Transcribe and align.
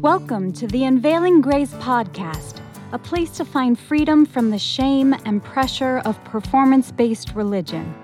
Welcome 0.00 0.54
to 0.54 0.66
the 0.66 0.84
Unveiling 0.84 1.42
Grace 1.42 1.74
podcast, 1.74 2.62
a 2.92 2.98
place 2.98 3.28
to 3.32 3.44
find 3.44 3.78
freedom 3.78 4.24
from 4.24 4.48
the 4.48 4.58
shame 4.58 5.14
and 5.26 5.44
pressure 5.44 5.98
of 6.06 6.24
performance 6.24 6.90
based 6.90 7.34
religion. 7.34 7.94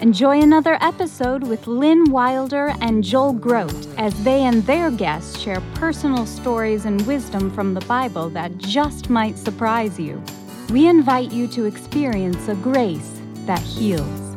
Enjoy 0.00 0.40
another 0.40 0.78
episode 0.80 1.42
with 1.42 1.66
Lynn 1.66 2.12
Wilder 2.12 2.72
and 2.80 3.02
Joel 3.02 3.32
Groat 3.32 3.74
as 3.98 4.14
they 4.22 4.42
and 4.42 4.62
their 4.62 4.92
guests 4.92 5.40
share 5.40 5.60
personal 5.74 6.24
stories 6.24 6.84
and 6.84 7.04
wisdom 7.04 7.50
from 7.50 7.74
the 7.74 7.84
Bible 7.86 8.28
that 8.30 8.56
just 8.58 9.10
might 9.10 9.36
surprise 9.36 9.98
you. 9.98 10.22
We 10.70 10.86
invite 10.86 11.32
you 11.32 11.48
to 11.48 11.64
experience 11.64 12.46
a 12.46 12.54
grace 12.54 13.20
that 13.46 13.58
heals. 13.58 14.29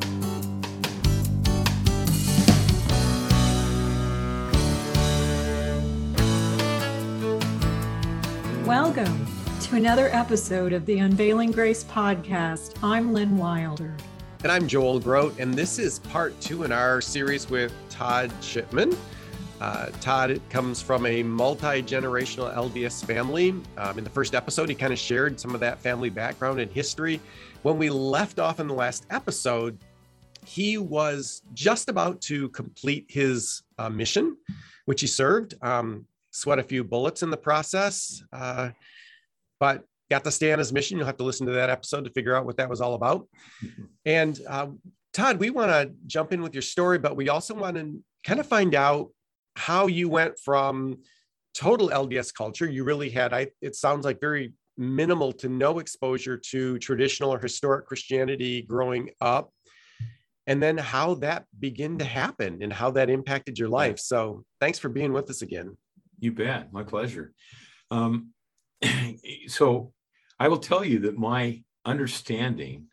Welcome 8.76 9.28
to 9.62 9.76
another 9.76 10.10
episode 10.14 10.74
of 10.74 10.84
the 10.88 10.98
Unveiling 10.98 11.52
Grace 11.52 11.84
podcast. 11.84 12.76
I'm 12.82 13.14
Lynn 13.14 13.38
Wilder. 13.38 13.96
And 14.42 14.52
I'm 14.52 14.68
Joel 14.68 15.00
Groat, 15.00 15.38
and 15.38 15.54
this 15.54 15.78
is 15.78 16.00
part 16.00 16.38
two 16.42 16.64
in 16.64 16.72
our 16.72 17.00
series 17.00 17.48
with 17.52 17.72
Todd 17.90 18.34
Shipman. 18.42 18.98
Uh, 19.62 19.92
Todd 20.02 20.42
comes 20.50 20.82
from 20.82 21.06
a 21.06 21.22
multi 21.22 21.84
generational 21.84 22.52
LDS 22.56 23.06
family. 23.06 23.54
Um, 23.78 24.00
in 24.00 24.04
the 24.04 24.10
first 24.10 24.34
episode, 24.34 24.70
he 24.70 24.74
kind 24.74 24.92
of 24.92 24.98
shared 24.98 25.40
some 25.40 25.54
of 25.54 25.60
that 25.60 25.78
family 25.78 26.10
background 26.10 26.60
and 26.60 26.72
history. 26.72 27.22
When 27.62 27.78
we 27.78 27.92
left 27.92 28.40
off 28.40 28.60
in 28.60 28.68
the 28.68 28.74
last 28.74 29.06
episode, 29.12 29.78
he 30.48 30.80
was 30.80 31.44
just 31.54 31.90
about 31.90 32.22
to 32.22 32.50
complete 32.50 33.06
his 33.08 33.62
uh, 33.78 33.90
mission, 33.90 34.36
which 34.86 35.02
he 35.02 35.08
served. 35.08 35.54
Um, 35.62 36.08
sweat 36.34 36.60
a 36.60 36.64
few 36.64 36.84
bullets 36.84 37.24
in 37.24 37.30
the 37.30 37.38
process, 37.38 38.22
uh, 38.34 38.72
but 39.60 39.84
got 40.10 40.24
to 40.26 40.32
stay 40.32 40.52
on 40.52 40.60
his 40.60 40.74
mission. 40.74 40.98
You'll 40.98 41.08
have 41.08 41.18
to 41.18 41.24
listen 41.24 41.48
to 41.48 41.54
that 41.54 41.70
episode 41.70 42.04
to 42.04 42.12
figure 42.12 42.36
out 42.36 42.46
what 42.46 42.58
that 42.58 42.70
was 42.70 42.82
all 42.82 42.96
about. 42.96 43.28
And 44.06 44.40
uh, 44.50 44.68
Todd, 45.14 45.38
we 45.38 45.50
want 45.50 45.72
to 45.72 45.94
jump 46.08 46.34
in 46.34 46.42
with 46.42 46.54
your 46.54 46.62
story, 46.62 47.00
but 47.00 47.16
we 47.16 47.30
also 47.30 47.54
want 47.54 47.78
to 47.78 48.04
kind 48.26 48.40
of 48.40 48.48
find 48.48 48.76
out 48.76 49.10
how 49.56 49.88
you 49.88 50.10
went 50.10 50.38
from 50.40 50.98
total 51.54 51.90
LDS 51.90 52.34
culture. 52.34 52.70
You 52.70 52.84
really 52.84 53.10
had, 53.10 53.34
I, 53.34 53.48
it 53.62 53.76
sounds 53.76 54.06
like 54.06 54.20
very 54.20 54.54
minimal 54.76 55.32
to 55.34 55.50
no 55.50 55.78
exposure 55.80 56.38
to 56.38 56.80
traditional 56.80 57.32
or 57.32 57.40
historic 57.40 57.86
Christianity 57.86 58.64
growing 58.64 59.12
up. 59.22 59.52
And 60.48 60.62
then 60.62 60.78
how 60.78 61.14
that 61.16 61.46
began 61.60 61.98
to 62.00 62.06
happen 62.06 62.62
and 62.62 62.74
how 62.74 62.92
that 62.92 63.10
impacted 63.10 63.58
your 63.58 63.70
life. 63.70 64.00
So 64.00 64.44
thanks 64.60 64.78
for 64.78 64.90
being 64.90 65.14
with 65.14 65.30
us 65.30 65.42
again. 65.42 65.78
You 66.24 66.32
bet. 66.32 66.72
My 66.72 66.84
pleasure. 66.84 67.34
Um, 67.92 68.30
so 69.48 69.92
I 70.40 70.48
will 70.48 70.60
tell 70.60 70.86
you 70.86 71.00
that 71.00 71.18
my 71.18 71.62
understanding 71.84 72.88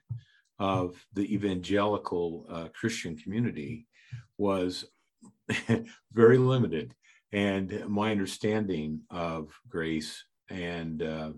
of 0.58 0.96
the 1.12 1.32
evangelical 1.32 2.44
uh, 2.50 2.68
Christian 2.74 3.16
community 3.16 3.86
was 4.36 4.84
very 6.12 6.38
limited. 6.38 6.92
And 7.30 7.84
my 7.86 8.10
understanding 8.10 9.02
of 9.10 9.52
grace 9.68 10.24
and 10.48 11.00
uh, 11.00 11.30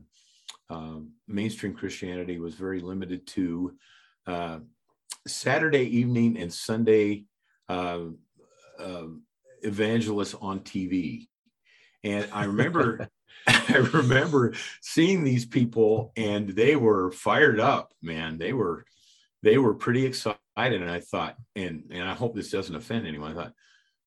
uh, 0.70 1.00
mainstream 1.28 1.74
Christianity 1.74 2.38
was 2.38 2.54
very 2.54 2.80
limited 2.80 3.26
to 3.26 3.76
uh, 4.26 4.60
Saturday 5.26 5.84
evening 5.98 6.38
and 6.38 6.50
Sunday 6.50 7.26
uh, 7.68 8.04
um, 8.78 9.24
evangelists 9.62 10.34
on 10.40 10.60
TV. 10.60 11.28
And 12.04 12.28
I 12.32 12.44
remember, 12.44 13.08
I 13.46 13.76
remember 13.92 14.54
seeing 14.80 15.24
these 15.24 15.46
people, 15.46 16.12
and 16.16 16.50
they 16.50 16.76
were 16.76 17.12
fired 17.12 17.60
up, 17.60 17.92
man. 18.02 18.38
They 18.38 18.52
were, 18.52 18.84
they 19.42 19.58
were 19.58 19.74
pretty 19.74 20.06
excited. 20.06 20.38
And 20.56 20.90
I 20.90 21.00
thought, 21.00 21.36
and 21.56 21.84
and 21.90 22.08
I 22.08 22.14
hope 22.14 22.34
this 22.34 22.50
doesn't 22.50 22.76
offend 22.76 23.06
anyone. 23.06 23.32
I 23.32 23.34
thought, 23.34 23.54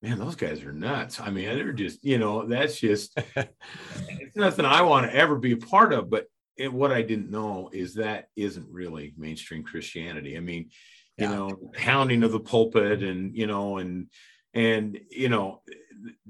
man, 0.05 0.19
those 0.19 0.35
guys 0.35 0.63
are 0.63 0.71
nuts. 0.71 1.19
I 1.19 1.31
mean, 1.31 1.45
they're 1.45 1.73
just, 1.73 2.03
you 2.03 2.19
know, 2.19 2.45
that's 2.45 2.79
just, 2.79 3.17
it's 3.35 4.35
nothing 4.35 4.65
I 4.65 4.83
want 4.83 5.09
to 5.09 5.15
ever 5.15 5.35
be 5.35 5.53
a 5.53 5.57
part 5.57 5.93
of. 5.93 6.09
But 6.09 6.27
it, 6.57 6.71
what 6.71 6.91
I 6.91 7.01
didn't 7.01 7.31
know 7.31 7.69
is 7.73 7.95
that 7.95 8.29
isn't 8.35 8.67
really 8.69 9.13
mainstream 9.17 9.63
Christianity. 9.63 10.37
I 10.37 10.41
mean, 10.41 10.69
you 11.17 11.27
yeah. 11.27 11.35
know, 11.35 11.71
pounding 11.73 12.23
of 12.23 12.31
the 12.31 12.39
pulpit 12.39 13.01
and, 13.01 13.35
you 13.35 13.47
know, 13.47 13.77
and, 13.77 14.07
and, 14.53 14.99
you 15.09 15.29
know, 15.29 15.61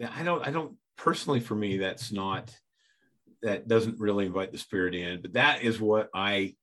I 0.09 0.24
don't, 0.24 0.47
I 0.47 0.52
don't 0.52 0.78
personally 0.98 1.40
for 1.40 1.56
me, 1.56 1.78
that's 1.78 2.12
not, 2.12 2.56
that 3.42 3.68
doesn't 3.68 4.00
really 4.00 4.26
invite 4.26 4.52
the 4.52 4.58
spirit 4.58 4.96
in, 4.96 5.22
but 5.22 5.34
that 5.34 5.64
is 5.64 5.80
what 5.80 6.10
I 6.14 6.56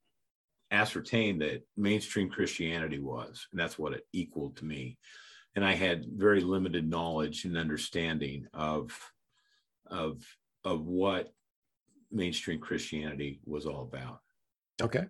ascertained 0.70 1.42
that 1.42 1.66
mainstream 1.76 2.30
Christianity 2.30 2.98
was, 2.98 3.46
and 3.52 3.60
that's 3.60 3.78
what 3.78 3.92
it 3.92 4.06
equaled 4.12 4.56
to 4.56 4.64
me. 4.64 4.98
And 5.54 5.64
I 5.64 5.74
had 5.74 6.06
very 6.08 6.40
limited 6.40 6.88
knowledge 6.88 7.44
and 7.44 7.58
understanding 7.58 8.46
of, 8.54 8.98
of, 9.86 10.24
of 10.64 10.86
what 10.86 11.32
mainstream 12.10 12.58
Christianity 12.58 13.40
was 13.44 13.66
all 13.66 13.82
about. 13.82 14.20
Okay. 14.80 15.04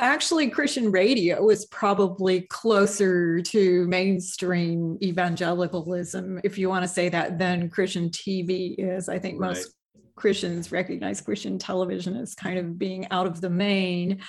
Actually, 0.00 0.48
Christian 0.48 0.90
radio 0.90 1.50
is 1.50 1.66
probably 1.66 2.40
closer 2.42 3.42
to 3.42 3.86
mainstream 3.86 4.96
evangelicalism, 5.02 6.40
if 6.42 6.56
you 6.56 6.70
want 6.70 6.82
to 6.82 6.88
say 6.88 7.10
that, 7.10 7.38
than 7.38 7.68
Christian 7.68 8.08
TV 8.08 8.74
is. 8.78 9.10
I 9.10 9.18
think 9.18 9.38
right. 9.38 9.48
most 9.48 9.74
Christians 10.16 10.72
recognize 10.72 11.20
Christian 11.20 11.58
television 11.58 12.16
as 12.16 12.34
kind 12.34 12.58
of 12.58 12.78
being 12.78 13.08
out 13.10 13.26
of 13.26 13.42
the 13.42 13.50
main. 13.50 14.22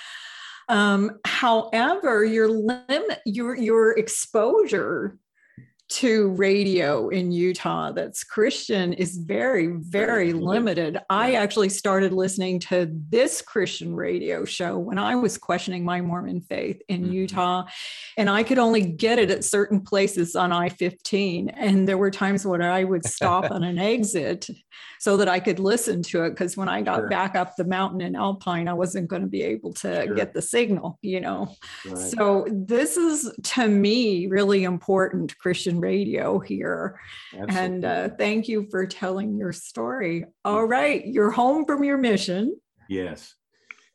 Um, 0.68 1.18
however, 1.24 2.22
your 2.22 2.48
limit, 2.48 3.20
your 3.24 3.56
your 3.56 3.98
exposure 3.98 5.16
to 5.92 6.30
radio 6.30 7.10
in 7.10 7.32
Utah 7.32 7.92
that's 7.92 8.24
Christian 8.24 8.94
is 8.94 9.18
very, 9.18 9.66
very 9.66 10.32
limited. 10.32 10.98
I 11.10 11.34
actually 11.34 11.68
started 11.68 12.12
listening 12.12 12.60
to 12.60 12.90
this 13.10 13.42
Christian 13.42 13.94
radio 13.94 14.46
show 14.46 14.78
when 14.78 14.96
I 14.96 15.14
was 15.16 15.36
questioning 15.36 15.84
my 15.84 16.00
Mormon 16.00 16.40
faith 16.40 16.80
in 16.88 17.02
mm-hmm. 17.02 17.12
Utah, 17.12 17.64
and 18.16 18.30
I 18.30 18.42
could 18.42 18.58
only 18.58 18.80
get 18.80 19.18
it 19.18 19.30
at 19.30 19.44
certain 19.44 19.82
places 19.82 20.34
on 20.34 20.50
I 20.50 20.70
15. 20.70 21.50
And 21.50 21.86
there 21.86 21.98
were 21.98 22.10
times 22.10 22.46
when 22.46 22.62
I 22.62 22.84
would 22.84 23.04
stop 23.04 23.50
on 23.50 23.62
an 23.62 23.78
exit 23.78 24.48
so 24.98 25.16
that 25.16 25.28
I 25.28 25.40
could 25.40 25.58
listen 25.58 26.02
to 26.04 26.24
it 26.24 26.30
because 26.30 26.56
when 26.56 26.68
I 26.68 26.82
got 26.82 27.00
sure. 27.00 27.08
back 27.08 27.34
up 27.34 27.56
the 27.56 27.64
mountain 27.64 28.00
in 28.00 28.16
Alpine, 28.16 28.68
I 28.68 28.72
wasn't 28.72 29.08
going 29.08 29.22
to 29.22 29.28
be 29.28 29.42
able 29.42 29.72
to 29.74 30.04
sure. 30.04 30.14
get 30.14 30.34
the 30.34 30.42
signal, 30.42 30.98
you 31.02 31.20
know. 31.20 31.54
Right. 31.86 31.98
So, 31.98 32.46
this 32.50 32.96
is 32.96 33.30
to 33.54 33.68
me 33.68 34.26
really 34.26 34.64
important 34.64 35.36
Christian 35.38 35.80
radio 35.80 36.38
here. 36.38 37.00
Absolutely. 37.32 37.56
And 37.56 37.84
uh, 37.84 38.08
thank 38.16 38.48
you 38.48 38.66
for 38.70 38.86
telling 38.86 39.36
your 39.36 39.52
story. 39.52 40.24
All 40.44 40.64
right, 40.64 41.04
you're 41.06 41.30
home 41.30 41.64
from 41.64 41.84
your 41.84 41.98
mission. 41.98 42.56
Yes, 42.88 43.34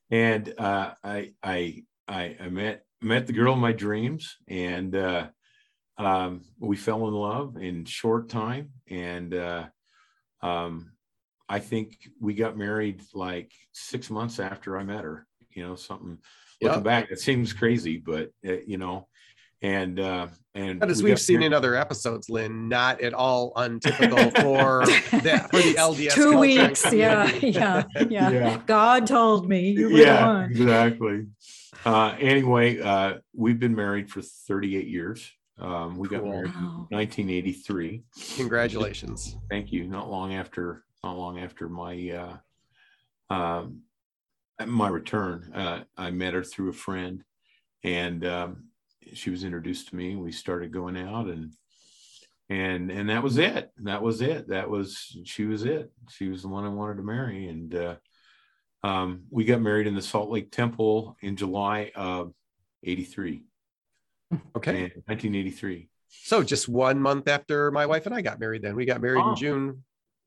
and 0.09 0.53
uh, 0.57 0.91
I, 1.03 1.33
I 1.43 1.83
I 2.07 2.37
I 2.39 2.49
met 2.49 2.83
met 3.01 3.27
the 3.27 3.33
girl 3.33 3.53
of 3.53 3.59
my 3.59 3.71
dreams, 3.71 4.37
and 4.47 4.95
uh, 4.95 5.27
um, 5.97 6.41
we 6.59 6.75
fell 6.75 7.07
in 7.07 7.13
love 7.13 7.57
in 7.57 7.85
short 7.85 8.29
time, 8.29 8.71
and 8.89 9.33
uh, 9.33 9.65
um, 10.41 10.91
I 11.49 11.59
think 11.59 12.09
we 12.19 12.33
got 12.33 12.57
married 12.57 13.01
like 13.13 13.51
six 13.71 14.09
months 14.09 14.39
after 14.39 14.77
I 14.77 14.83
met 14.83 15.03
her. 15.03 15.25
You 15.51 15.65
know, 15.65 15.75
something 15.75 16.19
looking 16.61 16.83
back, 16.83 17.11
it 17.11 17.19
seems 17.19 17.53
crazy, 17.53 17.97
but 17.97 18.29
uh, 18.47 18.57
you 18.65 18.77
know, 18.77 19.07
and 19.61 19.99
uh 19.99 20.27
and 20.53 20.79
but 20.79 20.89
as 20.89 21.01
we 21.01 21.09
have 21.09 21.19
seen 21.19 21.41
in 21.41 21.51
other 21.51 21.75
episodes 21.75 22.29
lynn 22.29 22.69
not 22.69 23.01
at 23.01 23.13
all 23.13 23.53
untypical 23.55 24.29
for 24.41 24.85
the 24.85 25.47
for 25.49 25.57
the 25.57 25.73
lds 25.73 26.13
two 26.13 26.31
culture. 26.31 26.37
weeks 26.37 26.93
yeah, 26.93 27.31
yeah, 27.41 27.83
yeah. 28.07 28.29
Yeah. 28.29 28.61
God 28.67 29.07
told 29.07 29.49
me 29.49 29.71
yeah 29.71 30.45
exactly. 30.45 31.25
Uh 31.83 32.15
anyway 32.19 32.79
uh 32.79 33.15
we've 33.35 33.59
been 33.59 33.75
married 33.75 34.11
for 34.11 34.21
38 34.21 34.87
years 34.87 35.31
um 35.59 35.97
we 35.97 36.07
cool. 36.07 36.19
got 36.19 36.27
married 36.27 36.53
wow. 36.55 36.87
in 36.91 36.97
1983 36.97 38.03
congratulations 38.35 39.37
thank 39.49 39.71
you 39.71 39.87
not 39.87 40.09
long 40.09 40.33
after 40.33 40.83
not 41.03 41.17
long 41.17 41.39
after 41.39 41.67
my 41.67 42.39
uh 43.29 43.33
um 43.33 43.81
my 44.65 44.87
return 44.87 45.51
uh 45.53 45.79
i 45.97 46.11
met 46.11 46.33
her 46.33 46.43
through 46.43 46.69
a 46.69 46.73
friend 46.73 47.23
and 47.83 48.25
um 48.25 48.67
she 49.13 49.29
was 49.29 49.43
introduced 49.43 49.89
to 49.89 49.95
me. 49.95 50.15
We 50.15 50.31
started 50.31 50.71
going 50.71 50.97
out 50.97 51.27
and 51.27 51.51
and 52.49 52.91
and 52.91 53.09
that 53.09 53.23
was 53.23 53.37
it. 53.37 53.71
That 53.77 54.01
was 54.01 54.21
it. 54.21 54.47
That 54.49 54.69
was 54.69 55.17
she 55.25 55.45
was 55.45 55.65
it. 55.65 55.91
She 56.09 56.29
was 56.29 56.41
the 56.41 56.47
one 56.47 56.63
I 56.63 56.69
wanted 56.69 56.97
to 56.97 57.03
marry. 57.03 57.47
And 57.47 57.75
uh, 57.75 57.95
um, 58.83 59.23
we 59.29 59.43
got 59.43 59.61
married 59.61 59.87
in 59.87 59.95
the 59.95 60.01
Salt 60.01 60.29
Lake 60.29 60.51
Temple 60.51 61.17
in 61.21 61.35
July 61.35 61.91
of 61.95 62.33
'83. 62.83 63.43
Okay, 64.55 64.81
1983. 65.05 65.89
So 66.09 66.43
just 66.43 66.67
one 66.67 66.99
month 66.99 67.27
after 67.27 67.71
my 67.71 67.85
wife 67.85 68.05
and 68.05 68.15
I 68.15 68.21
got 68.21 68.39
married. 68.39 68.61
Then 68.61 68.75
we 68.75 68.85
got 68.85 69.01
married 69.01 69.21
oh. 69.23 69.31
in 69.31 69.35
June 69.35 69.83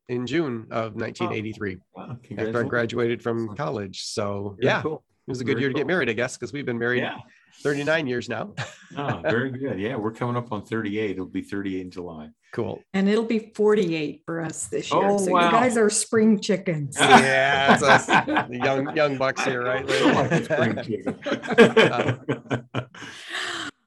in 0.09 0.27
June 0.27 0.67
of 0.73 0.97
1983 0.97 1.79
Wow, 1.95 2.19
after 2.37 2.65
I 2.65 2.69
graduated 2.69 3.23
from 3.23 3.55
college. 3.57 4.03
So 4.03 4.57
Very 4.61 4.73
yeah, 4.73 4.83
cool. 4.83 5.05
it 5.27 5.31
was 5.31 5.41
a 5.41 5.45
good 5.45 5.53
Very 5.53 5.63
year 5.63 5.69
to 5.71 5.75
get 5.75 5.87
married, 5.87 6.11
I 6.11 6.15
guess, 6.15 6.37
because 6.37 6.53
we've 6.53 6.67
been 6.67 6.79
married 6.79 7.03
Yeah. 7.03 7.19
39 7.63 8.07
years 8.07 8.29
now. 8.29 8.55
Ah, 8.97 9.21
very 9.23 9.51
good. 9.51 9.79
Yeah, 9.79 9.97
we're 9.97 10.13
coming 10.13 10.37
up 10.37 10.53
on 10.53 10.65
38. 10.65 11.11
It'll 11.11 11.27
be 11.27 11.43
38 11.43 11.81
in 11.81 11.91
July. 11.91 12.31
Cool. 12.53 12.83
And 12.95 13.09
it'll 13.09 13.25
be 13.25 13.53
48 13.55 14.23
for 14.25 14.41
us 14.41 14.67
this 14.67 14.91
year. 14.91 15.05
Oh, 15.05 15.19
so 15.19 15.33
wow. 15.33 15.47
you 15.47 15.53
guys 15.53 15.77
are 15.77 15.91
spring 15.91 16.41
chickens. 16.41 16.97
Yeah, 16.99 17.75
it's 17.75 17.83
us, 17.83 18.07
the 18.07 18.59
young 18.65 18.97
young 18.97 19.19
bucks 19.19 19.45
here, 19.45 19.63
right? 19.63 19.87
Like 19.87 20.45
spring 20.45 20.77
chicken. 20.85 21.19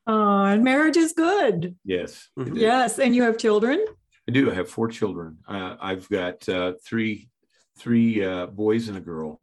Oh, 0.06 0.44
and 0.46 0.64
marriage 0.64 0.98
is 0.98 1.14
good. 1.14 1.76
yes, 1.86 2.30
it 2.38 2.50
is. 2.50 2.58
Yes. 2.58 3.00
And 3.00 3.16
you 3.16 3.24
have 3.24 3.38
children? 3.38 3.84
I 4.28 4.32
do. 4.32 4.52
I 4.52 4.54
have 4.54 4.70
four 4.70 4.88
children. 4.90 5.38
Uh, 5.48 5.76
I've 5.80 6.08
got 6.10 6.48
uh, 6.50 6.74
three 6.86 7.30
three 7.78 8.24
uh, 8.24 8.46
boys 8.48 8.88
and 8.88 8.98
a 8.98 9.02
girl, 9.02 9.40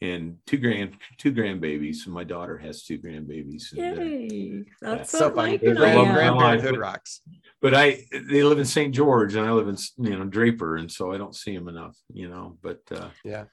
and 0.00 0.38
two 0.46 0.56
grand 0.58 0.96
two 1.18 1.32
grandbabies. 1.32 1.96
So 1.96 2.10
my 2.10 2.24
daughter 2.24 2.56
has 2.58 2.82
two 2.84 2.98
grandbabies. 2.98 3.72
And, 3.76 3.98
uh, 3.98 4.02
Yay. 4.02 4.64
That's 4.80 5.10
so 5.10 5.18
so 5.18 5.26
fun. 5.28 5.36
like, 5.50 5.62
you 5.62 5.74
know, 5.74 5.80
Grand- 5.80 6.14
Grand, 6.14 6.36
yeah. 6.36 6.56
grandparenthood 6.56 6.78
rocks. 6.78 7.20
but 7.62 7.74
I 7.74 8.04
they 8.12 8.42
live 8.42 8.58
in 8.58 8.64
St. 8.64 8.94
George, 8.94 9.34
and 9.34 9.46
I 9.46 9.52
live 9.52 9.68
in 9.68 9.76
you 9.98 10.18
know 10.18 10.24
Draper, 10.24 10.76
and 10.76 10.90
so 10.90 11.12
I 11.12 11.18
don't 11.18 11.34
see 11.34 11.54
them 11.54 11.68
enough. 11.68 11.96
You 12.12 12.28
know, 12.28 12.56
but 12.62 12.80
uh, 12.90 13.08
Yeah. 13.24 13.44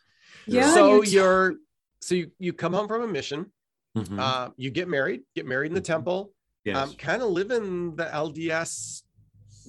Yeah, 0.46 0.74
so 0.74 0.88
you're 0.96 1.04
t- 1.04 1.12
you're 1.12 1.56
so 2.02 2.16
you, 2.16 2.32
you 2.40 2.54
come 2.54 2.72
home 2.74 2.88
from 2.88 3.02
a 3.02 3.08
mission. 3.08 3.52
mhm, 3.98 4.20
Uh, 4.20 4.50
you 4.58 4.70
get 4.70 4.88
married, 4.88 5.22
get 5.36 5.46
married 5.46 5.68
in 5.72 5.76
the 5.76 5.82
Mhm. 5.82 5.86
temple. 5.96 6.34
Yes. 6.64 6.78
Um, 6.78 6.94
kind 6.96 7.22
of 7.22 7.30
living 7.30 7.96
the 7.96 8.06
LDS 8.06 9.04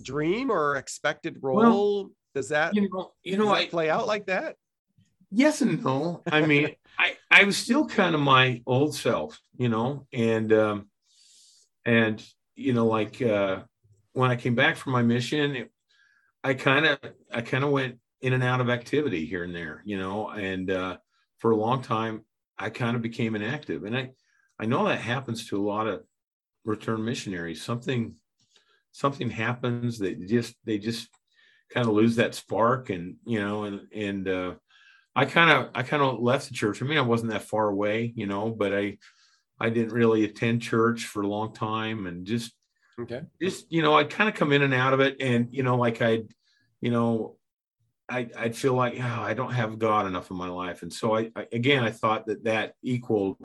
dream 0.03 0.51
or 0.51 0.77
expected 0.77 1.39
Well, 1.41 1.63
role. 1.63 2.11
Does 2.35 2.51
that 2.51 2.75
you 2.75 2.89
know, 2.89 3.13
you 3.23 3.37
know, 3.37 3.53
I, 3.53 3.67
play 3.67 3.91
out 3.91 4.07
like 4.07 4.27
that? 4.27 4.57
yes 5.31 5.61
and 5.61 5.83
no. 5.83 6.23
I 6.31 6.43
mean, 6.47 6.75
I 6.99 7.17
I 7.31 7.45
was 7.45 7.57
still 7.57 7.87
kind 7.87 8.15
of 8.15 8.21
my 8.21 8.63
old 8.67 8.95
self, 8.95 9.41
you 9.57 9.69
know, 9.69 10.07
and 10.13 10.53
um, 10.53 10.89
and 11.85 12.23
you 12.55 12.73
know, 12.73 12.87
like 12.87 13.21
uh, 13.23 13.61
when 14.13 14.31
I 14.31 14.37
came 14.37 14.55
back 14.55 14.77
from 14.77 14.93
my 14.93 15.03
mission, 15.03 15.57
it, 15.57 15.73
I 16.45 16.55
kind 16.55 16.87
of 16.87 16.99
I 17.33 17.41
kind 17.41 17.65
of 17.65 17.71
went 17.71 17.99
in 18.21 18.33
and 18.33 18.43
out 18.43 18.61
of 18.61 18.69
activity 18.69 19.27
here 19.27 19.45
and 19.45 19.55
there, 19.55 19.83
you 19.85 19.99
know, 19.99 20.31
and 20.31 20.71
uh, 20.71 20.97
for 21.39 21.53
a 21.53 21.57
long 21.57 21.83
time 21.83 22.25
I 22.59 22.71
kind 22.71 22.97
of 22.97 23.03
became 23.03 23.35
inactive, 23.37 23.85
and 23.85 23.97
I 23.97 24.11
I 24.59 24.67
know 24.67 24.87
that 24.89 25.01
happens 25.01 25.47
to 25.49 25.59
a 25.61 25.67
lot 25.67 25.87
of 25.87 26.03
return 26.65 27.05
missionaries. 27.05 27.63
Something 27.63 28.17
something 28.93 29.31
happens 29.31 29.99
that 29.99 30.27
just 30.27 30.55
they 30.65 30.79
just 30.79 31.09
kind 31.71 31.87
of 31.87 31.95
lose 31.95 32.17
that 32.17 32.35
spark, 32.35 32.91
and 32.91 33.17
you 33.25 33.41
know, 33.41 33.65
and 33.65 33.81
and 33.93 34.29
uh, 34.29 34.55
I 35.15 35.25
kind 35.25 35.51
of 35.51 35.71
I 35.75 35.83
kind 35.83 36.03
of 36.03 36.21
left 36.21 36.49
the 36.49 36.55
church. 36.55 36.83
I 36.83 36.87
mean, 36.87 36.99
I 36.99 37.03
wasn't 37.03 37.33
that 37.33 37.43
far 37.43 37.69
away, 37.69 38.13
you 38.17 38.27
know, 38.27 38.51
but 38.51 38.75
I 38.75 38.99
I 39.61 39.71
didn't 39.71 39.93
really 39.93 40.25
attend 40.25 40.63
church 40.63 41.07
for 41.07 41.23
a 41.23 41.29
long 41.29 41.53
time, 41.55 42.07
and 42.07 42.27
just 42.27 42.53
Okay. 42.99 43.23
just 43.41 43.71
you 43.73 43.83
know 43.83 43.95
I'd 43.95 44.11
kind 44.11 44.29
of 44.29 44.35
come 44.35 44.53
in 44.53 44.63
and 44.63 44.75
out 44.75 44.95
of 44.95 45.01
it, 45.01 45.17
and 45.21 45.49
you 45.53 45.63
know, 45.63 45.77
like 45.77 46.03
I'd 46.03 46.29
you 46.81 46.91
know. 46.91 47.35
I, 48.11 48.31
I'd 48.39 48.57
feel 48.57 48.73
like 48.73 48.95
oh, 48.99 49.21
I 49.23 49.35
don't 49.35 49.53
have 49.53 49.79
God 49.79 50.07
enough 50.07 50.31
in 50.31 50.39
my 50.39 50.49
life, 50.49 50.81
and 50.81 50.91
so 50.91 51.15
I, 51.15 51.31
I 51.37 51.47
again 51.53 51.85
I 51.85 51.91
thought 51.91 52.25
that 52.27 52.45
that 52.45 52.73
equaled 52.83 53.37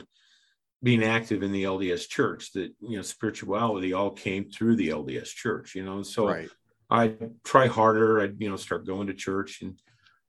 being 0.84 1.02
active 1.02 1.42
in 1.42 1.50
the 1.50 1.64
LDS 1.64 2.08
church. 2.08 2.52
That 2.52 2.72
you 2.80 2.96
know 2.96 3.02
spirituality 3.02 3.92
all 3.92 4.12
came 4.12 4.48
through 4.48 4.76
the 4.76 4.90
LDS 4.90 5.34
church, 5.34 5.74
you 5.74 5.84
know. 5.84 6.04
So 6.04 6.28
right. 6.28 6.48
I'd 6.90 7.42
try 7.44 7.66
harder. 7.66 8.20
I'd, 8.20 8.40
you 8.40 8.48
know, 8.48 8.56
start 8.56 8.86
going 8.86 9.08
to 9.08 9.14
church. 9.14 9.62
And, 9.62 9.78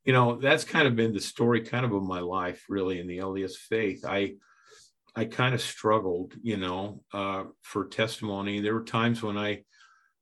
you 0.04 0.14
know, 0.14 0.38
that's 0.38 0.64
kind 0.64 0.88
of 0.88 0.96
been 0.96 1.14
the 1.14 1.20
story 1.20 1.62
kind 1.62 1.86
of 1.86 1.94
of 1.94 2.04
my 2.04 2.20
life, 2.20 2.64
really, 2.70 3.00
in 3.00 3.08
the 3.08 3.20
LDS 3.20 3.56
faith. 3.56 4.06
I, 4.06 4.36
I 5.16 5.26
kind 5.26 5.54
of 5.54 5.62
struggled, 5.62 6.34
you 6.42 6.58
know, 6.58 7.04
uh, 7.14 7.46
for 7.62 7.86
testimony. 7.86 8.62
There 8.62 8.74
were 8.74 8.84
times 8.84 9.22
when 9.22 9.38
I, 9.38 9.64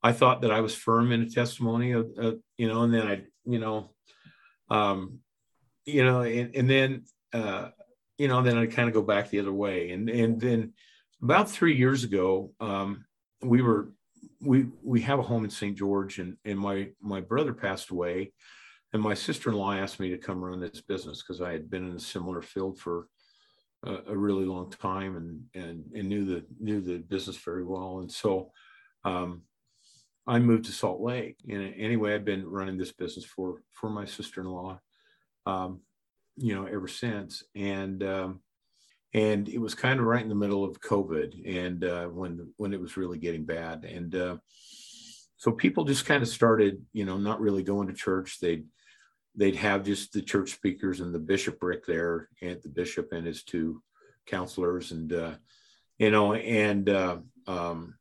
I 0.02 0.12
thought 0.12 0.42
that 0.42 0.52
I 0.52 0.62
was 0.62 0.76
firm 0.76 1.12
in 1.12 1.22
a 1.22 1.30
testimony 1.30 1.92
of, 1.94 2.12
uh, 2.22 2.32
you 2.58 2.68
know, 2.68 2.84
and 2.84 2.94
then 2.94 3.08
I, 3.08 3.22
you 3.46 3.60
know, 3.60 3.92
um, 4.70 5.20
you 5.86 6.04
know, 6.04 6.22
and, 6.22 6.56
and 6.56 6.70
then, 6.70 7.04
uh, 7.34 7.70
you 8.18 8.28
know, 8.28 8.42
then 8.42 8.58
I 8.58 8.68
kind 8.68 8.88
of 8.88 8.94
go 8.94 9.02
back 9.02 9.30
the 9.30 9.40
other 9.40 9.54
way. 9.54 9.92
And, 9.92 10.10
and 10.10 10.40
then 10.40 10.74
about 11.22 11.50
three 11.50 11.76
years 11.76 12.04
ago, 12.04 12.52
um, 12.60 13.06
we 13.42 13.62
were 13.62 13.90
we 14.42 14.68
we 14.84 15.02
have 15.02 15.20
a 15.20 15.24
home 15.24 15.44
in 15.44 15.50
St. 15.50 15.78
George, 15.78 16.20
and 16.20 16.38
and 16.46 16.60
my 16.60 16.90
my 17.02 17.22
brother 17.22 17.54
passed 17.54 17.90
away, 17.90 18.34
and 18.92 19.02
my 19.02 19.14
sister 19.14 19.50
in 19.50 19.56
law 19.56 19.74
asked 19.74 20.00
me 20.00 20.10
to 20.10 20.18
come 20.18 20.44
run 20.44 20.60
this 20.60 20.82
business 20.82 21.22
because 21.22 21.42
I 21.42 21.52
had 21.52 21.70
been 21.70 21.88
in 21.88 21.96
a 21.96 22.00
similar 22.00 22.42
field 22.42 22.80
for 22.80 23.08
a, 23.86 23.98
a 24.08 24.18
really 24.18 24.46
long 24.46 24.70
time, 24.70 25.16
and 25.18 25.64
and 25.64 25.86
and 25.96 26.10
knew 26.10 26.26
the 26.26 26.46
knew 26.60 26.82
the 26.82 26.98
business 26.98 27.38
very 27.38 27.64
well, 27.64 28.00
and 28.00 28.12
so. 28.12 28.52
Um, 29.06 29.44
I 30.26 30.40
moved 30.40 30.64
to 30.66 30.72
Salt 30.72 31.02
Lake, 31.02 31.36
and 31.50 31.74
anyway, 31.78 32.16
I've 32.16 32.24
been 32.24 32.50
running 32.50 32.78
this 32.78 32.94
business 32.94 33.26
for 33.26 33.62
for 33.72 33.90
my 33.90 34.06
sister-in-law, 34.06 34.80
um, 35.46 35.82
you 36.38 36.56
know, 36.56 36.66
ever 36.66 36.88
since. 36.88 37.44
And 37.56 38.04
um, 38.04 38.42
and 39.14 39.48
it 39.48 39.60
was 39.60 39.76
kind 39.76 40.00
of 40.00 40.06
right 40.06 40.24
in 40.24 40.30
the 40.30 40.36
middle 40.36 40.64
of 40.64 40.82
COVID, 40.82 41.48
and 41.48 41.84
uh, 41.84 42.06
when 42.06 42.52
when 42.58 42.74
it 42.74 42.82
was 42.82 42.98
really 42.98 43.20
getting 43.20 43.46
bad, 43.46 43.86
and 43.86 44.16
uh, 44.16 44.38
so 45.38 45.52
people 45.52 45.84
just 45.84 46.06
kind 46.06 46.24
of 46.24 46.30
started, 46.30 46.84
you 46.94 47.06
know, 47.06 47.18
not 47.18 47.42
really 47.42 47.64
going 47.64 47.88
to 47.88 47.94
church. 47.94 48.40
They'd 48.40 48.66
they'd 49.36 49.56
have 49.56 49.84
just 49.84 50.14
the 50.14 50.22
church 50.22 50.52
speakers 50.52 51.00
and 51.00 51.14
the 51.14 51.20
bishopric 51.20 51.86
there, 51.86 52.30
and 52.42 52.60
the 52.64 52.70
bishop 52.70 53.12
and 53.12 53.28
his 53.28 53.44
two 53.44 53.84
counselors, 54.26 54.92
and 54.92 55.14
uh, 55.14 55.36
you 56.00 56.10
know, 56.10 56.34
and 56.34 56.90
uh, 56.90 57.18
um, 57.46 57.96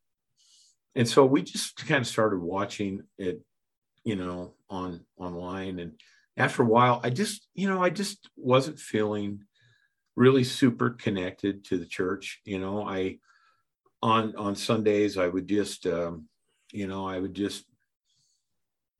and 0.94 1.06
so 1.06 1.26
we 1.26 1.42
just 1.42 1.76
kind 1.86 2.00
of 2.00 2.06
started 2.06 2.40
watching 2.40 3.02
it, 3.18 3.42
you 4.02 4.16
know, 4.16 4.54
on 4.70 5.04
online, 5.18 5.78
and 5.78 5.92
after 6.36 6.62
a 6.62 6.66
while, 6.66 7.00
I 7.02 7.10
just, 7.10 7.48
you 7.54 7.68
know, 7.68 7.82
I 7.82 7.90
just 7.90 8.28
wasn't 8.36 8.78
feeling 8.78 9.44
really 10.16 10.44
super 10.44 10.90
connected 10.90 11.64
to 11.64 11.78
the 11.78 11.86
church 11.86 12.40
you 12.44 12.58
know 12.58 12.86
i 12.86 13.16
on 14.02 14.34
on 14.36 14.54
sundays 14.54 15.16
i 15.16 15.26
would 15.26 15.48
just 15.48 15.86
um 15.86 16.28
you 16.72 16.86
know 16.86 17.06
i 17.06 17.18
would 17.18 17.34
just 17.34 17.64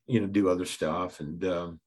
you 0.07 0.21
know 0.21 0.27
do 0.27 0.49
other 0.49 0.65
stuff 0.65 1.21
and 1.21 1.45
um 1.45 1.81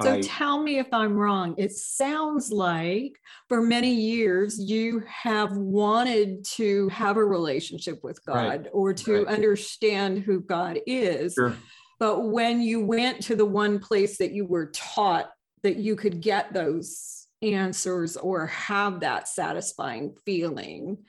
So 0.00 0.14
I, 0.14 0.20
tell 0.22 0.62
me 0.62 0.78
if 0.78 0.86
I'm 0.94 1.14
wrong. 1.14 1.54
It 1.58 1.72
sounds 1.72 2.50
like 2.50 3.12
for 3.48 3.60
many 3.60 3.92
years 3.92 4.58
you 4.58 5.02
have 5.06 5.52
wanted 5.52 6.42
to 6.56 6.88
have 6.88 7.18
a 7.18 7.24
relationship 7.24 8.02
with 8.02 8.24
God 8.24 8.60
Right. 8.62 8.66
or 8.72 8.94
to 8.94 9.12
Right. 9.12 9.26
understand 9.26 10.20
who 10.20 10.40
God 10.40 10.78
is. 10.86 11.34
sure 11.34 11.54
But 12.00 12.22
when 12.30 12.62
you 12.62 12.84
went 12.84 13.22
to 13.24 13.36
the 13.36 13.46
one 13.46 13.78
place 13.78 14.18
that 14.18 14.32
you 14.32 14.46
were 14.46 14.70
taught 14.72 15.30
that 15.62 15.76
you 15.76 15.94
could 15.94 16.22
get 16.22 16.54
those 16.54 17.26
answers 17.42 18.16
or 18.16 18.46
have 18.46 19.00
that 19.00 19.28
satisfying 19.28 20.16
feeling, 20.24 21.04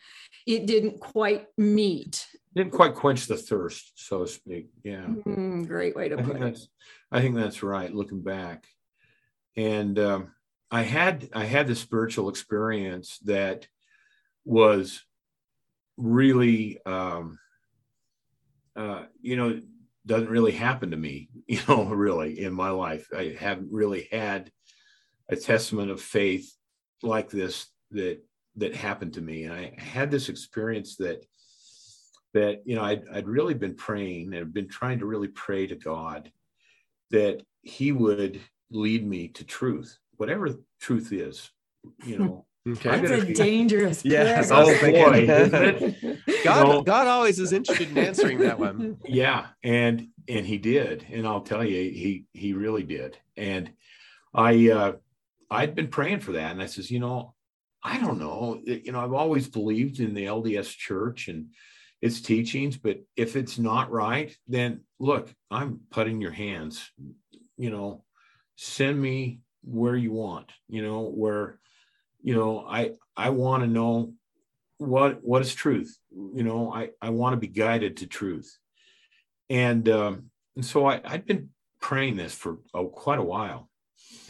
it 0.46 0.66
didn't 0.66 1.00
quite 1.00 1.48
meet. 1.58 2.28
didn't 2.54 2.74
quite 2.74 2.94
quench 2.94 3.28
the 3.28 3.38
thirst 3.38 3.94
so 3.96 4.26
to 4.26 4.28
speak 4.28 4.68
yeah 4.84 5.06
Mm, 5.08 5.66
great 5.68 5.96
way 5.96 6.10
to 6.10 6.20
I 6.20 6.22
put 6.22 6.42
it. 6.42 6.60
I 7.12 7.22
think 7.22 7.36
that's 7.36 7.64
right 7.64 7.94
looking 7.94 8.22
back. 8.22 8.68
And 9.56 9.98
um, 10.00 10.32
I 10.70 10.84
had 10.84 11.30
I 11.34 11.46
had 11.46 11.68
this 11.68 11.80
spiritual 11.80 12.30
experience 12.30 13.20
that 13.26 13.68
was 14.44 15.02
really 15.98 16.80
um, 16.86 17.40
uh, 18.76 19.04
you 19.22 19.36
know 19.36 19.62
doesn't 20.06 20.30
really 20.30 20.52
happen 20.52 20.92
to 20.92 20.98
me 20.98 21.30
you 21.48 21.60
know 21.68 21.86
really 21.86 22.40
in 22.40 22.54
my 22.54 22.70
life. 22.70 23.08
I 23.16 23.36
haven't 23.40 23.72
really 23.72 24.08
had 24.12 24.52
a 25.30 25.36
testament 25.36 25.92
of 25.92 26.02
faith 26.02 26.52
like 27.04 27.30
this 27.30 27.68
that 27.92 28.24
that 28.58 28.76
happened 28.76 29.14
to 29.14 29.22
me. 29.22 29.44
And 29.44 29.54
I 29.54 29.74
had 29.78 30.12
this 30.12 30.30
experience 30.30 30.98
that 30.98 31.26
that 32.34 32.62
you 32.66 32.76
know 32.76 32.84
I'd, 32.84 33.04
I'd 33.14 33.28
really 33.28 33.54
been 33.54 33.76
praying 33.76 34.34
and 34.34 34.54
been 34.54 34.70
trying 34.70 35.00
to 35.00 35.06
really 35.06 35.28
pray 35.28 35.68
to 35.68 35.76
god 35.76 36.32
that 37.12 37.44
he 37.62 37.92
would 37.92 38.40
lead 38.72 39.06
me 39.06 39.28
to 39.30 39.44
truth 39.44 39.98
whatever 40.16 40.56
truth 40.80 41.12
is 41.12 41.52
you 42.06 42.18
know. 42.20 42.46
Okay. 42.68 43.00
That's 43.00 43.24
a 43.24 43.34
dangerous 43.34 44.06
Yes, 44.06 44.50
prayer. 44.50 44.60
Oh, 44.62 44.78
oh 44.82 44.92
boy, 44.92 46.11
God. 46.66 46.86
God 46.86 47.08
always 47.08 47.40
is 47.40 47.54
interested 47.54 47.90
in 47.90 47.98
answering 47.98 48.40
that 48.40 48.60
one. 48.60 48.98
yeah 49.06 49.48
and 49.64 50.08
and 50.28 50.46
he 50.46 50.58
did 50.58 51.06
and 51.12 51.28
i'll 51.28 51.42
tell 51.42 51.64
you 51.64 51.76
he 51.76 52.26
he 52.34 52.54
really 52.54 52.84
did 52.84 53.18
and 53.38 53.72
i 54.34 54.70
uh 54.70 54.94
i'd 55.50 55.76
been 55.76 55.88
praying 55.88 56.20
for 56.20 56.34
that 56.34 56.52
and 56.52 56.62
i 56.62 56.66
says 56.66 56.92
you 56.92 57.00
know 57.00 57.34
i 57.84 58.00
don't 58.00 58.20
know 58.20 58.62
you 58.66 58.92
know 58.92 59.00
i've 59.00 59.14
always 59.14 59.48
believed 59.48 60.00
in 60.00 60.14
the 60.14 60.26
lds 60.26 60.76
church 60.76 61.28
and 61.28 61.48
its 62.02 62.22
teachings 62.22 62.78
but 62.78 62.98
if 63.16 63.36
it's 63.36 63.58
not 63.60 63.92
right 63.92 64.36
then 64.48 64.82
look 65.00 65.34
i'm 65.50 65.80
putting 65.92 66.22
your 66.22 66.32
hands 66.32 66.92
you 67.62 67.70
know, 67.70 68.04
send 68.56 69.00
me 69.00 69.42
where 69.64 69.96
you 69.96 70.12
want, 70.12 70.52
you 70.68 70.82
know, 70.82 71.02
where, 71.02 71.60
you 72.24 72.34
know, 72.34 72.66
I 72.68 72.94
I 73.16 73.30
want 73.30 73.62
to 73.62 73.68
know 73.68 74.14
what 74.82 75.24
what 75.24 75.42
is 75.42 75.54
truth. 75.54 75.98
You 76.12 76.44
know, 76.44 76.74
I 76.74 76.90
I 77.02 77.10
want 77.10 77.34
to 77.34 77.38
be 77.38 77.48
guided 77.48 77.98
to 77.98 78.08
truth, 78.08 78.58
and 79.50 79.88
um, 79.90 80.32
and 80.56 80.66
so 80.66 80.86
I 80.86 81.02
I'd 81.06 81.26
been 81.26 81.50
praying 81.80 82.18
this 82.18 82.34
for 82.34 82.60
oh, 82.74 82.88
quite 82.88 83.20
a 83.20 83.24
while. 83.24 83.70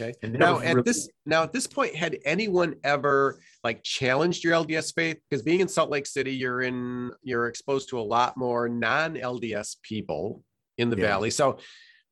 Okay. 0.00 0.14
And 0.22 0.32
now 0.34 0.60
at 0.60 0.74
really... 0.74 0.82
this 0.82 1.08
now 1.26 1.42
at 1.42 1.52
this 1.52 1.66
point, 1.66 1.94
had 1.94 2.18
anyone 2.24 2.74
ever 2.84 3.40
like 3.64 3.82
challenged 3.82 4.44
your 4.44 4.54
LDS 4.54 4.94
faith? 4.94 5.18
Because 5.28 5.42
being 5.42 5.60
in 5.60 5.68
Salt 5.68 5.90
Lake 5.90 6.06
City, 6.06 6.34
you're 6.34 6.62
in 6.62 7.12
you're 7.22 7.48
exposed 7.48 7.88
to 7.90 7.98
a 7.98 8.02
lot 8.02 8.36
more 8.36 8.68
non-LDS 8.68 9.76
people 9.82 10.42
in 10.78 10.90
the 10.90 10.96
yeah. 10.96 11.06
valley. 11.06 11.30
So 11.30 11.58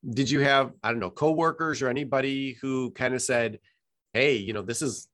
did 0.09 0.31
you 0.31 0.41
have, 0.41 0.73
I 0.83 0.91
don't 0.91 1.01
know, 1.01 1.11
coworkers 1.11 1.83
or 1.83 1.89
anybody 1.89 2.57
who 2.63 2.91
kind 2.93 3.15
of 3.15 3.21
said, 3.21 3.59
Hey, 4.15 4.37
you 4.37 4.55
know, 4.55 4.63
this 4.63 4.81
is 4.81 5.09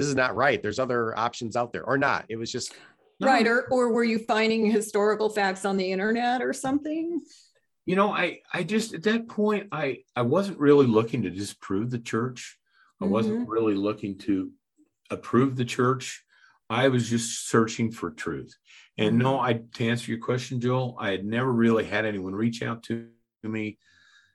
this 0.00 0.08
is 0.08 0.16
not 0.16 0.36
right. 0.36 0.62
There's 0.62 0.78
other 0.78 1.16
options 1.18 1.56
out 1.56 1.72
there, 1.72 1.84
or 1.84 1.98
not. 1.98 2.26
It 2.28 2.36
was 2.36 2.50
just 2.50 2.74
right. 3.20 3.46
Or 3.46 3.66
or 3.70 3.92
were 3.92 4.04
you 4.04 4.18
finding 4.18 4.70
historical 4.70 5.28
facts 5.28 5.64
on 5.64 5.76
the 5.76 5.92
internet 5.92 6.42
or 6.42 6.52
something? 6.52 7.20
you 7.90 7.96
know 7.96 8.12
i 8.12 8.38
i 8.52 8.62
just 8.62 8.94
at 8.94 9.02
that 9.02 9.28
point 9.28 9.66
i 9.72 9.98
i 10.14 10.22
wasn't 10.22 10.58
really 10.58 10.86
looking 10.86 11.22
to 11.22 11.30
disprove 11.30 11.90
the 11.90 11.98
church 11.98 12.56
i 13.00 13.04
mm-hmm. 13.04 13.12
wasn't 13.12 13.48
really 13.48 13.74
looking 13.74 14.16
to 14.16 14.50
approve 15.10 15.56
the 15.56 15.64
church 15.64 16.24
i 16.68 16.86
was 16.86 17.10
just 17.10 17.48
searching 17.48 17.90
for 17.90 18.10
truth 18.10 18.56
and 18.96 19.18
no 19.18 19.40
i 19.40 19.54
to 19.74 19.88
answer 19.88 20.10
your 20.12 20.20
question 20.20 20.60
joel 20.60 20.96
i 21.00 21.10
had 21.10 21.24
never 21.24 21.52
really 21.52 21.84
had 21.84 22.04
anyone 22.04 22.34
reach 22.34 22.62
out 22.62 22.82
to 22.82 23.08
me 23.42 23.76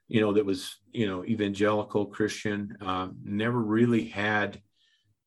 you 0.08 0.20
know 0.20 0.34
that 0.34 0.44
was 0.44 0.76
you 0.92 1.06
know 1.06 1.24
evangelical 1.24 2.04
christian 2.04 2.76
um, 2.82 3.16
never 3.24 3.58
really 3.58 4.04
had 4.04 4.60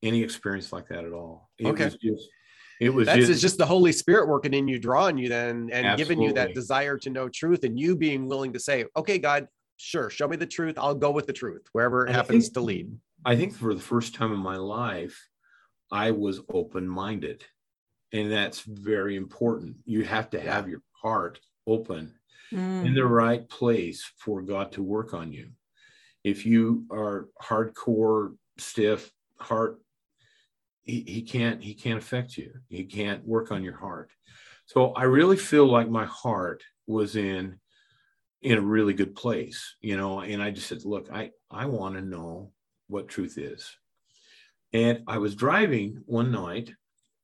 any 0.03 0.21
experience 0.21 0.71
like 0.71 0.87
that 0.87 1.05
at 1.05 1.13
all 1.13 1.49
it 1.57 1.67
okay. 1.67 1.85
was 1.85 1.95
just 1.95 2.29
it 2.79 2.93
was 2.93 3.07
that's 3.07 3.27
just, 3.27 3.41
just, 3.41 3.57
the 3.57 3.65
Holy 3.65 3.91
Spirit 3.91 4.29
working 4.29 4.53
in 4.53 4.67
you, 4.67 4.79
drawing 4.79 5.17
you 5.17 5.27
then 5.27 5.69
and 5.73 5.85
absolutely. 5.85 5.97
giving 5.97 6.21
you 6.21 6.33
that 6.33 6.53
desire 6.53 6.97
to 6.99 7.09
know 7.09 7.27
truth 7.27 7.65
and 7.65 7.77
you 7.77 7.95
being 7.95 8.27
willing 8.27 8.53
to 8.53 8.59
say, 8.59 8.85
okay, 8.95 9.17
God, 9.17 9.47
sure, 9.75 10.09
show 10.09 10.27
me 10.29 10.37
the 10.37 10.45
truth. 10.45 10.75
I'll 10.77 10.95
go 10.95 11.11
with 11.11 11.27
the 11.27 11.33
truth 11.33 11.63
wherever 11.73 12.07
it 12.07 12.11
happens 12.11 12.45
think, 12.45 12.53
to 12.53 12.61
lead. 12.61 12.97
I 13.25 13.35
think 13.35 13.53
for 13.53 13.73
the 13.73 13.81
first 13.81 14.15
time 14.15 14.31
in 14.31 14.39
my 14.39 14.55
life, 14.55 15.27
I 15.91 16.11
was 16.11 16.39
open 16.53 16.87
minded. 16.87 17.43
And 18.13 18.31
that's 18.31 18.61
very 18.61 19.17
important. 19.17 19.77
You 19.85 20.03
have 20.05 20.29
to 20.29 20.39
have 20.39 20.69
your 20.69 20.81
heart 20.93 21.39
open 21.67 22.13
mm. 22.51 22.85
in 22.85 22.93
the 22.93 23.05
right 23.05 23.47
place 23.49 24.09
for 24.17 24.41
God 24.41 24.71
to 24.73 24.83
work 24.83 25.13
on 25.13 25.33
you. 25.33 25.49
If 26.23 26.45
you 26.45 26.85
are 26.91 27.27
hardcore, 27.41 28.35
stiff, 28.57 29.11
heart 29.37 29.79
he, 30.89 31.03
he 31.07 31.21
can't 31.21 31.63
he 31.63 31.73
can't 31.73 31.99
affect 31.99 32.37
you. 32.37 32.51
He 32.67 32.85
can't 32.85 33.25
work 33.25 33.51
on 33.51 33.63
your 33.63 33.77
heart. 33.77 34.11
So 34.65 34.91
i 34.93 35.03
really 35.03 35.37
feel 35.37 35.65
like 35.65 35.89
my 35.89 36.05
heart 36.05 36.63
was 36.87 37.15
in 37.15 37.59
in 38.41 38.57
a 38.57 38.61
really 38.61 38.93
good 38.93 39.15
place 39.15 39.75
you 39.81 39.97
know 39.97 40.21
and 40.21 40.41
i 40.41 40.49
just 40.49 40.67
said 40.67 40.85
look 40.85 41.11
i 41.11 41.29
i 41.51 41.65
want 41.65 41.95
to 41.95 42.01
know 42.01 42.51
what 42.87 43.07
truth 43.07 43.37
is. 43.37 43.77
And 44.73 45.03
i 45.07 45.17
was 45.17 45.35
driving 45.35 46.03
one 46.05 46.31
night 46.31 46.73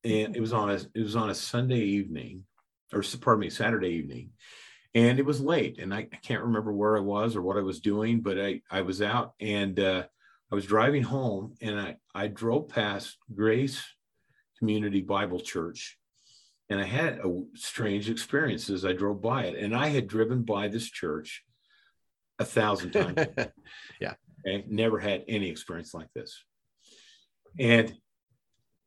and 0.03 0.35
it 0.35 0.41
was 0.41 0.53
on 0.53 0.69
a 0.69 0.79
it 0.93 1.03
was 1.03 1.15
on 1.15 1.29
a 1.29 1.35
sunday 1.35 1.83
evening 1.99 2.45
or 2.93 3.03
pardon 3.21 3.41
me 3.41 3.49
saturday 3.49 3.89
evening 3.89 4.31
and 4.93 5.19
it 5.19 5.25
was 5.25 5.41
late 5.41 5.79
and 5.79 5.93
I, 5.93 5.99
I 5.99 6.19
can't 6.27 6.43
remember 6.43 6.71
where 6.73 6.97
i 6.97 7.01
was 7.01 7.35
or 7.35 7.41
what 7.41 7.57
i 7.57 7.61
was 7.61 7.79
doing 7.79 8.21
but 8.21 8.39
i 8.39 8.61
i 8.69 8.81
was 8.81 9.01
out 9.01 9.33
and 9.39 9.79
uh 9.79 10.03
I 10.51 10.55
was 10.55 10.65
driving 10.65 11.03
home 11.03 11.55
and 11.61 11.79
I, 11.79 11.95
I 12.13 12.27
drove 12.27 12.69
past 12.69 13.17
Grace 13.33 13.83
Community 14.59 15.01
Bible 15.01 15.39
Church 15.39 15.97
and 16.69 16.79
I 16.79 16.85
had 16.85 17.19
a 17.19 17.43
strange 17.55 18.09
experience 18.09 18.69
as 18.69 18.85
I 18.85 18.93
drove 18.93 19.21
by 19.21 19.45
it. 19.45 19.57
And 19.57 19.75
I 19.75 19.87
had 19.87 20.07
driven 20.07 20.43
by 20.43 20.67
this 20.67 20.89
church 20.89 21.43
a 22.39 22.45
thousand 22.45 22.91
times. 22.91 23.27
yeah. 24.01 24.13
And 24.43 24.69
never 24.69 24.99
had 24.99 25.23
any 25.27 25.49
experience 25.49 25.93
like 25.93 26.11
this. 26.13 26.43
And 27.59 27.95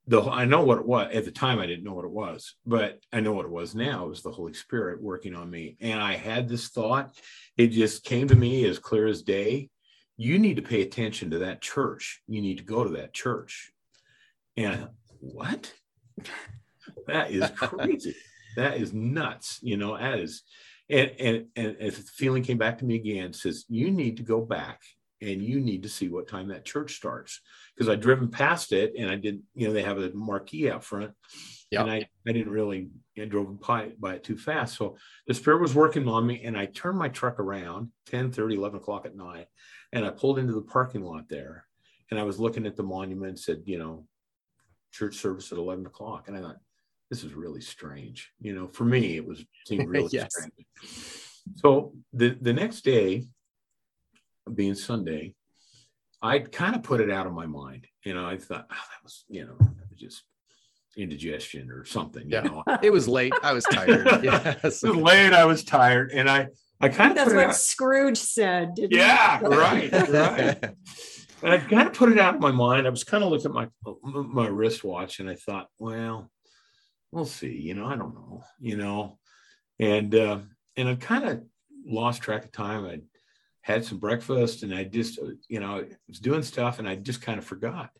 the 0.07 0.23
I 0.23 0.45
know 0.45 0.63
what 0.63 0.79
it 0.79 0.87
was 0.87 1.15
at 1.15 1.25
the 1.25 1.31
time. 1.31 1.59
I 1.59 1.67
didn't 1.67 1.85
know 1.85 1.95
what 1.95 2.05
it 2.05 2.11
was, 2.11 2.55
but 2.65 2.99
I 3.13 3.21
know 3.21 3.33
what 3.33 3.45
it 3.45 3.51
was 3.51 3.75
now. 3.75 4.07
It 4.07 4.09
was 4.09 4.23
the 4.23 4.31
Holy 4.31 4.55
Spirit 4.55 5.03
working 5.03 5.35
on 5.35 5.51
me, 5.51 5.77
and 5.81 6.01
I 6.01 6.15
had 6.15 6.49
this 6.49 6.69
thought. 6.69 7.15
It 7.57 7.69
just 7.69 8.05
came 8.05 8.29
to 8.29 8.35
me 8.35 8.65
as 8.65 8.79
clear 8.79 9.07
as 9.07 9.23
day 9.23 9.69
you 10.19 10.39
need 10.39 10.57
to 10.57 10.63
pay 10.63 10.83
attention 10.83 11.31
to 11.31 11.39
that 11.39 11.63
church. 11.63 12.21
You 12.27 12.43
need 12.43 12.59
to 12.59 12.65
go 12.65 12.83
to 12.83 12.91
that 12.91 13.15
church. 13.15 13.71
And 14.57 14.89
what? 15.21 15.73
that 17.07 17.31
is 17.31 17.49
crazy. 17.51 18.17
that 18.57 18.77
is 18.77 18.93
nuts. 18.93 19.61
You 19.63 19.77
know, 19.77 19.97
that 19.97 20.19
is, 20.19 20.43
and, 20.91 21.13
and, 21.21 21.47
and 21.55 21.77
if 21.79 21.97
the 21.97 22.03
feeling 22.03 22.43
came 22.43 22.59
back 22.59 22.79
to 22.79 22.85
me 22.85 22.97
again, 22.97 23.33
says, 23.33 23.65
you 23.69 23.93
need 23.93 24.17
to 24.17 24.25
go 24.25 24.41
back 24.41 24.83
and 25.23 25.41
you 25.41 25.61
need 25.61 25.85
to 25.85 25.89
see 25.89 26.09
what 26.09 26.29
time 26.29 26.49
that 26.49 26.65
church 26.65 26.97
starts. 26.97 27.41
Because 27.75 27.89
I'd 27.89 28.01
driven 28.01 28.29
past 28.29 28.73
it 28.73 28.95
and 28.99 29.09
I 29.09 29.15
didn't, 29.15 29.45
you 29.55 29.69
know, 29.69 29.73
they 29.73 29.83
have 29.83 29.99
a 29.99 30.11
marquee 30.11 30.69
out 30.69 30.83
front. 30.83 31.13
Yep. 31.71 31.83
And 31.83 31.91
I, 31.91 32.09
I 32.27 32.33
didn't 32.33 32.51
really 32.51 32.89
I 33.21 33.25
drove 33.25 33.61
by, 33.61 33.91
by 33.99 34.15
it 34.15 34.25
too 34.25 34.39
fast. 34.39 34.77
So 34.77 34.97
the 35.27 35.35
spirit 35.35 35.61
was 35.61 35.75
working 35.75 36.09
on 36.09 36.27
me 36.27 36.43
and 36.45 36.57
I 36.57 36.67
turned 36.67 36.99
my 36.99 37.09
truck 37.09 37.39
around 37.39 37.91
10, 38.07 38.33
30, 38.33 38.57
11 38.57 38.79
o'clock 38.79 39.07
at 39.07 39.17
night 39.17 39.49
and 39.93 40.05
I 40.05 40.11
pulled 40.11 40.39
into 40.39 40.53
the 40.53 40.63
parking 40.63 41.03
lot 41.03 41.29
there 41.29 41.65
and 42.11 42.19
I 42.19 42.23
was 42.23 42.39
looking 42.39 42.67
at 42.67 42.77
the 42.77 42.83
monument, 42.83 43.39
said, 43.39 43.63
you 43.65 43.79
know, 43.79 44.07
church 44.93 45.17
service 45.17 45.53
at 45.53 45.59
11 45.59 45.87
o'clock. 45.87 46.29
And 46.29 46.37
I 46.37 46.41
thought, 46.41 46.57
this 47.11 47.25
is 47.25 47.35
really 47.35 47.61
strange. 47.61 48.33
You 48.41 48.55
know, 48.55 48.69
for 48.69 48.85
me, 48.85 49.17
it 49.17 49.27
was 49.27 49.45
seemed 49.67 49.89
really 49.89 50.09
yes. 50.13 50.31
strange. 50.31 50.67
So 51.57 51.95
the, 52.13 52.37
the 52.41 52.53
next 52.53 52.83
day, 52.83 53.27
being 54.55 54.75
Sunday, 54.75 55.35
I 56.21 56.41
kind 56.41 56.75
of 56.75 56.83
put 56.83 57.01
it 57.01 57.11
out 57.11 57.27
of 57.27 57.33
my 57.33 57.47
mind. 57.47 57.87
You 58.05 58.15
know, 58.15 58.27
I 58.27 58.39
thought, 58.39 58.67
oh, 58.71 58.75
that 58.75 59.03
was, 59.03 59.25
you 59.29 59.47
know, 59.47 59.59
just 59.95 60.25
indigestion 60.99 61.71
or 61.71 61.85
something. 61.85 62.29
Yeah. 62.29 62.45
You 62.45 62.51
know? 62.51 62.65
it 62.83 62.91
was 62.91 63.09
late. 63.09 63.33
I 63.43 63.53
was 63.53 63.65
tired. 63.65 64.07
Yeah. 64.23 64.57
it 64.57 64.63
was 64.63 64.83
late. 64.83 65.33
I 65.33 65.45
was 65.45 65.65
tired. 65.65 66.11
And 66.13 66.29
I 66.29 66.49
I 66.81 66.89
kind 66.89 67.11
of 67.11 67.17
that's 67.17 67.35
what 67.35 67.55
Scrooge 67.57 68.19
said. 68.19 68.75
yeah, 68.77 69.41
right, 69.43 69.91
right. 69.93 70.65
And 71.43 71.53
I 71.53 71.59
kind 71.59 71.89
of 71.89 71.95
put 71.95 72.13
it 72.13 72.19
out 72.19 72.37
of 72.37 72.41
my 72.41 72.53
mind. 72.53 72.87
I 72.87 72.91
was 72.91 73.05
kind 73.05 73.23
of 73.23 73.31
looking 73.31 73.51
at 73.51 73.53
my 73.53 73.69
my 74.13 74.47
wristwatch, 74.47 75.21
and 75.21 75.29
I 75.29 75.35
thought, 75.35 75.69
well, 75.79 76.31
we'll 77.13 77.27
see. 77.27 77.53
You 77.53 77.75
know, 77.75 77.87
I 77.87 77.97
don't 77.97 78.15
know. 78.15 78.45
You 78.61 78.77
know, 78.77 79.19
and 79.79 80.15
uh, 80.15 80.39
and 80.77 80.89
I 80.89 80.95
kind 80.97 81.25
of 81.25 81.43
lost 81.85 82.23
track 82.23 82.45
of 82.45 82.53
time. 82.53 82.85
I 82.87 83.01
had 83.63 83.85
some 83.85 83.99
breakfast, 83.99 84.63
and 84.63 84.75
I 84.75 84.85
just, 84.85 85.19
you 85.49 85.61
know, 85.61 85.81
I 85.81 85.85
was 86.09 86.21
doing 86.21 86.43
stuff, 86.43 86.79
and 86.79 86.89
I 86.89 86.97
just 86.97 87.23
kind 87.23 87.39
of 87.39 87.45
forgot. 87.45 87.91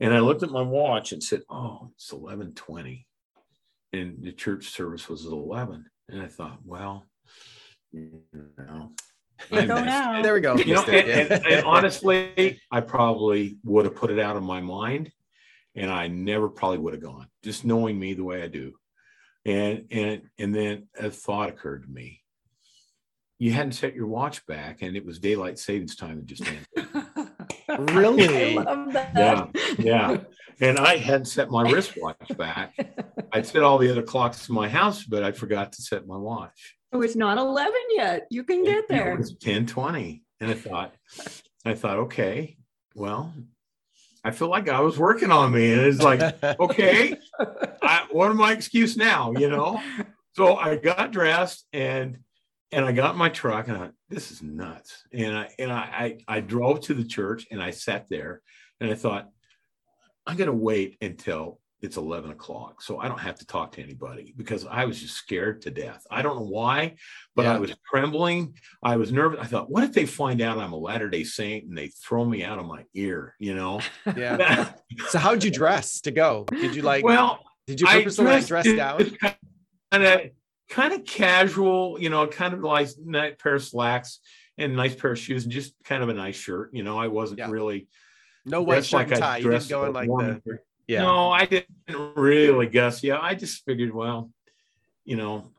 And 0.00 0.14
I 0.14 0.20
looked 0.20 0.42
at 0.42 0.50
my 0.50 0.62
watch 0.62 1.12
and 1.12 1.22
said, 1.22 1.42
"Oh, 1.50 1.90
it's 1.94 2.10
eleven 2.10 2.54
twenty, 2.54 3.06
and 3.92 4.22
the 4.22 4.32
church 4.32 4.70
service 4.70 5.08
was 5.08 5.26
at 5.26 5.32
eleven. 5.32 5.84
And 6.08 6.22
I 6.22 6.26
thought, 6.26 6.58
well, 6.64 7.06
you 7.92 8.22
know, 8.58 8.92
There 10.22 10.34
we 10.34 10.40
go. 10.40 10.56
You 10.56 10.74
know, 10.74 10.84
and, 10.84 11.32
and, 11.32 11.46
and 11.46 11.64
honestly, 11.64 12.60
I 12.70 12.80
probably 12.80 13.58
would 13.64 13.84
have 13.84 13.94
put 13.94 14.10
it 14.10 14.18
out 14.18 14.36
of 14.36 14.42
my 14.42 14.60
mind, 14.60 15.12
and 15.74 15.90
I 15.90 16.08
never 16.08 16.48
probably 16.48 16.78
would 16.78 16.94
have 16.94 17.02
gone. 17.02 17.26
Just 17.42 17.64
knowing 17.64 17.98
me 17.98 18.14
the 18.14 18.24
way 18.24 18.42
I 18.42 18.48
do, 18.48 18.74
and 19.44 19.86
and 19.90 20.22
and 20.38 20.54
then 20.54 20.88
a 20.98 21.10
thought 21.10 21.48
occurred 21.48 21.84
to 21.84 21.88
me. 21.88 22.22
You 23.38 23.52
hadn't 23.52 23.72
set 23.72 23.94
your 23.94 24.06
watch 24.06 24.44
back, 24.46 24.82
and 24.82 24.96
it 24.96 25.06
was 25.06 25.18
daylight 25.18 25.58
savings 25.58 25.96
time 25.96 26.16
that 26.16 26.26
just 26.26 26.44
ended. 26.46 27.04
really? 27.78 28.54
Yeah, 28.54 29.46
yeah. 29.78 30.18
And 30.60 30.78
I 30.78 30.96
hadn't 30.96 31.26
set 31.26 31.50
my 31.50 31.62
wristwatch 31.70 32.36
back. 32.36 32.74
I'd 33.32 33.46
set 33.46 33.62
all 33.62 33.78
the 33.78 33.90
other 33.90 34.02
clocks 34.02 34.48
in 34.48 34.54
my 34.54 34.68
house, 34.68 35.04
but 35.04 35.22
I 35.22 35.32
forgot 35.32 35.72
to 35.72 35.82
set 35.82 36.06
my 36.06 36.16
watch. 36.16 36.76
Oh, 36.92 37.02
it's 37.02 37.16
not 37.16 37.38
11 37.38 37.72
yet. 37.90 38.26
You 38.30 38.44
can 38.44 38.64
get 38.64 38.88
there. 38.88 39.12
It 39.12 39.18
was 39.18 39.34
10 39.36 39.66
20. 39.66 40.22
And 40.40 40.50
I 40.50 40.54
thought, 40.54 40.94
I 41.64 41.74
thought, 41.74 41.98
okay, 41.98 42.56
well, 42.94 43.32
I 44.24 44.32
feel 44.32 44.48
like 44.48 44.68
I 44.68 44.80
was 44.80 44.98
working 44.98 45.30
on 45.30 45.52
me. 45.52 45.72
And 45.72 45.82
it's 45.82 46.02
like, 46.02 46.20
okay, 46.60 47.16
I, 47.82 48.06
what 48.10 48.30
am 48.30 48.36
my 48.36 48.52
excuse 48.52 48.96
now? 48.96 49.32
You 49.32 49.48
know? 49.48 49.80
So 50.32 50.56
I 50.56 50.76
got 50.76 51.10
dressed 51.10 51.66
and 51.72 52.18
and 52.72 52.84
I 52.84 52.92
got 52.92 53.16
my 53.16 53.28
truck 53.28 53.68
and 53.68 53.76
I 53.76 53.90
this 54.08 54.30
is 54.30 54.42
nuts. 54.42 55.04
And 55.12 55.36
I 55.36 55.48
and 55.58 55.72
I, 55.72 56.18
I 56.28 56.36
I 56.36 56.40
drove 56.40 56.80
to 56.82 56.94
the 56.94 57.04
church 57.04 57.46
and 57.50 57.62
I 57.62 57.70
sat 57.70 58.08
there 58.08 58.42
and 58.80 58.90
I 58.90 58.94
thought, 58.94 59.28
I'm 60.26 60.36
gonna 60.36 60.52
wait 60.52 60.96
until 61.00 61.60
it's 61.82 61.96
11 61.96 62.30
o'clock. 62.30 62.82
So 62.82 62.98
I 62.98 63.08
don't 63.08 63.20
have 63.20 63.38
to 63.38 63.46
talk 63.46 63.72
to 63.72 63.82
anybody 63.82 64.34
because 64.36 64.66
I 64.66 64.84
was 64.84 65.00
just 65.00 65.14
scared 65.14 65.62
to 65.62 65.70
death. 65.70 66.04
I 66.10 66.22
don't 66.22 66.36
know 66.36 66.46
why, 66.46 66.96
but 67.34 67.44
yeah. 67.44 67.54
I 67.54 67.58
was 67.58 67.74
trembling. 67.88 68.54
I 68.82 68.96
was 68.96 69.12
nervous. 69.12 69.40
I 69.40 69.46
thought, 69.46 69.70
what 69.70 69.84
if 69.84 69.92
they 69.92 70.04
find 70.04 70.42
out 70.42 70.58
I'm 70.58 70.72
a 70.72 70.78
Latter 70.78 71.08
day 71.08 71.24
Saint 71.24 71.68
and 71.68 71.76
they 71.76 71.88
throw 71.88 72.24
me 72.24 72.44
out 72.44 72.58
of 72.58 72.66
my 72.66 72.84
ear, 72.94 73.34
you 73.38 73.54
know? 73.54 73.80
Yeah. 74.16 74.72
so 75.08 75.18
how'd 75.18 75.42
you 75.44 75.50
dress 75.50 76.00
to 76.02 76.10
go? 76.10 76.44
Did 76.50 76.74
you 76.74 76.82
like, 76.82 77.04
well, 77.04 77.40
did 77.66 77.80
you 77.80 77.86
purposely 77.86 78.40
dress 78.42 78.66
down? 78.70 79.10
Kind 79.92 80.04
of, 80.04 80.20
kind 80.70 80.92
of 80.94 81.04
casual, 81.04 81.98
you 82.00 82.08
know, 82.08 82.26
kind 82.26 82.54
of 82.54 82.60
like 82.60 82.88
nice 83.04 83.34
pair 83.38 83.56
of 83.56 83.64
slacks 83.64 84.20
and 84.56 84.76
nice 84.76 84.94
pair 84.94 85.12
of 85.12 85.18
shoes 85.18 85.44
and 85.44 85.52
just 85.52 85.74
kind 85.84 86.02
of 86.02 86.08
a 86.08 86.14
nice 86.14 86.36
shirt. 86.36 86.70
You 86.72 86.84
know, 86.84 86.98
I 86.98 87.08
wasn't 87.08 87.40
yeah. 87.40 87.50
really 87.50 87.88
no 88.46 88.62
white 88.62 88.84
shirt 88.84 89.00
like 89.00 89.10
and 89.10 89.20
tie. 89.20 89.36
You 89.38 89.50
didn't 89.50 89.68
go 89.68 89.84
in 89.86 89.92
like 89.92 90.08
the 90.08 90.60
yeah. 90.86 91.02
No, 91.02 91.30
I 91.30 91.44
didn't 91.44 91.68
really, 92.16 92.66
Gus. 92.66 93.04
Yeah, 93.04 93.18
I 93.20 93.34
just 93.36 93.64
figured, 93.64 93.94
well, 93.94 94.30
you 95.04 95.16
know, 95.16 95.52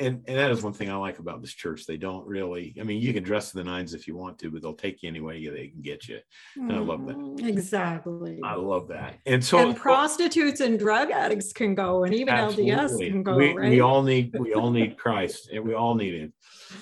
and 0.00 0.24
and 0.26 0.38
that 0.38 0.50
is 0.50 0.62
one 0.62 0.72
thing 0.72 0.90
I 0.90 0.96
like 0.96 1.18
about 1.18 1.40
this 1.40 1.52
church. 1.52 1.86
They 1.86 1.96
don't 1.96 2.26
really. 2.26 2.74
I 2.80 2.84
mean, 2.84 3.00
you 3.00 3.12
can 3.12 3.22
dress 3.22 3.50
to 3.50 3.58
the 3.58 3.64
nines 3.64 3.94
if 3.94 4.08
you 4.08 4.16
want 4.16 4.38
to, 4.40 4.50
but 4.50 4.62
they'll 4.62 4.74
take 4.74 5.02
you 5.02 5.08
anyway 5.08 5.46
they 5.46 5.68
can 5.68 5.82
get 5.82 6.08
you. 6.08 6.18
And 6.56 6.72
I 6.72 6.78
love 6.78 7.06
that. 7.06 7.16
Mm, 7.16 7.46
exactly. 7.46 8.40
I 8.42 8.54
love 8.54 8.88
that. 8.88 9.18
And 9.26 9.44
so, 9.44 9.58
and 9.58 9.76
prostitutes 9.76 10.60
and 10.60 10.78
drug 10.78 11.10
addicts 11.10 11.52
can 11.52 11.74
go, 11.74 12.04
and 12.04 12.14
even 12.14 12.34
absolutely. 12.34 12.72
LDS 12.72 13.10
can 13.10 13.22
go. 13.22 13.36
We, 13.36 13.52
right? 13.52 13.70
we 13.70 13.80
all 13.80 14.02
need 14.02 14.36
we 14.38 14.54
all 14.54 14.70
need 14.70 14.96
Christ, 14.96 15.50
and 15.52 15.64
we 15.64 15.74
all 15.74 15.94
need 15.94 16.14
Him. 16.14 16.32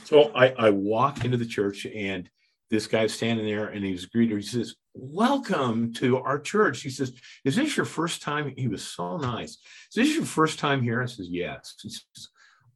So 0.05 0.33
I 0.35 0.49
I 0.51 0.71
walk 0.71 1.25
into 1.25 1.37
the 1.37 1.47
church 1.47 1.87
and 1.87 2.31
this 2.71 2.87
guy's 2.87 3.15
standing 3.15 3.47
there 3.47 3.69
and 3.69 3.85
he's 3.85 4.07
greeted. 4.07 4.37
He 4.37 4.43
says, 4.43 4.75
Welcome 4.95 5.93
to 5.95 6.19
our 6.19 6.39
church. 6.41 6.83
He 6.83 6.91
says, 6.91 7.13
Is 7.45 7.57
this 7.57 7.77
your 7.77 7.87
first 7.87 8.21
time? 8.21 8.53
He 8.57 8.69
was 8.69 8.85
so 8.85 9.17
nice. 9.17 9.53
Is 9.53 9.95
this 9.95 10.15
your 10.15 10.25
first 10.25 10.59
time 10.59 10.83
here? 10.83 11.03
I 11.03 11.07
says, 11.07 11.29
Yes. 11.31 11.75
He 11.83 11.89
says, 11.89 12.29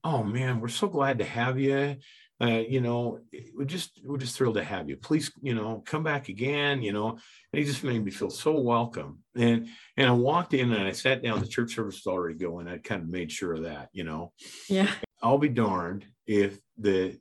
Oh 0.05 0.23
man, 0.23 0.61
we're 0.61 0.69
so 0.69 0.89
glad 0.89 1.19
to 1.19 1.25
have 1.25 1.59
you. 1.59 1.97
Uh, 2.41 2.63
you 2.69 2.81
know, 2.81 3.21
we're 3.55 3.65
just 3.65 4.01
we're 4.05 4.17
just 4.17 4.37
thrilled 4.37 4.57
to 4.57 4.65
have 4.65 4.89
you. 4.89 4.97
Please, 4.97 5.31
you 5.41 5.55
know, 5.55 5.83
come 5.87 6.03
back 6.03 6.29
again. 6.29 6.83
You 6.83 6.93
know, 6.93 7.11
and 7.11 7.59
he 7.59 7.65
just 7.65 7.85
made 7.85 8.05
me 8.05 8.11
feel 8.11 8.31
so 8.31 8.59
welcome. 8.59 9.21
And 9.37 9.69
and 9.97 10.09
I 10.09 10.13
walked 10.13 10.55
in 10.55 10.73
and 10.73 10.89
I 10.89 10.93
sat 10.93 11.23
down. 11.23 11.41
The 11.41 11.47
church 11.47 11.75
service 11.75 12.03
was 12.05 12.13
already 12.13 12.37
going. 12.37 12.67
I 12.67 12.79
kind 12.79 13.03
of 13.03 13.09
made 13.09 13.31
sure 13.31 13.53
of 13.53 13.63
that. 13.63 13.91
You 13.93 14.05
know, 14.05 14.33
yeah. 14.69 14.91
I'll 15.23 15.39
be 15.39 15.49
darned 15.49 16.05
if 16.27 16.59
the 16.77 17.19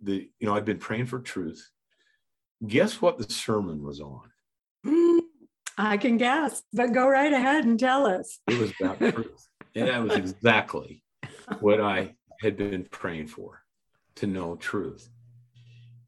the 0.00 0.30
you 0.38 0.46
know 0.46 0.54
I've 0.54 0.64
been 0.64 0.78
praying 0.78 1.06
for 1.06 1.18
truth 1.18 1.68
Guess 2.66 3.02
what 3.02 3.18
the 3.18 3.32
sermon 3.32 3.82
was 3.82 4.00
on? 4.00 4.30
Mm, 4.86 5.20
I 5.76 5.96
can 5.96 6.16
guess, 6.16 6.62
but 6.72 6.92
go 6.92 7.08
right 7.08 7.32
ahead 7.32 7.64
and 7.64 7.78
tell 7.78 8.06
us. 8.06 8.40
It 8.46 8.58
was 8.58 8.72
about 8.80 8.98
truth. 9.14 9.48
And 9.74 9.88
that 9.88 10.02
was 10.02 10.14
exactly 10.14 11.02
what 11.60 11.80
I 11.80 12.14
had 12.40 12.56
been 12.56 12.86
praying 12.90 13.28
for 13.28 13.62
to 14.16 14.26
know 14.26 14.56
truth. 14.56 15.08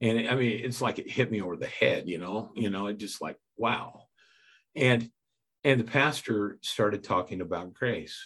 And 0.00 0.28
I 0.28 0.34
mean, 0.34 0.60
it's 0.64 0.82
like 0.82 0.98
it 0.98 1.10
hit 1.10 1.30
me 1.30 1.40
over 1.40 1.56
the 1.56 1.66
head, 1.66 2.08
you 2.08 2.18
know, 2.18 2.52
you 2.54 2.70
know, 2.70 2.86
it 2.86 2.98
just 2.98 3.22
like, 3.22 3.36
wow. 3.56 4.02
And 4.74 5.10
and 5.64 5.80
the 5.80 5.84
pastor 5.84 6.58
started 6.62 7.02
talking 7.02 7.40
about 7.40 7.74
grace. 7.74 8.16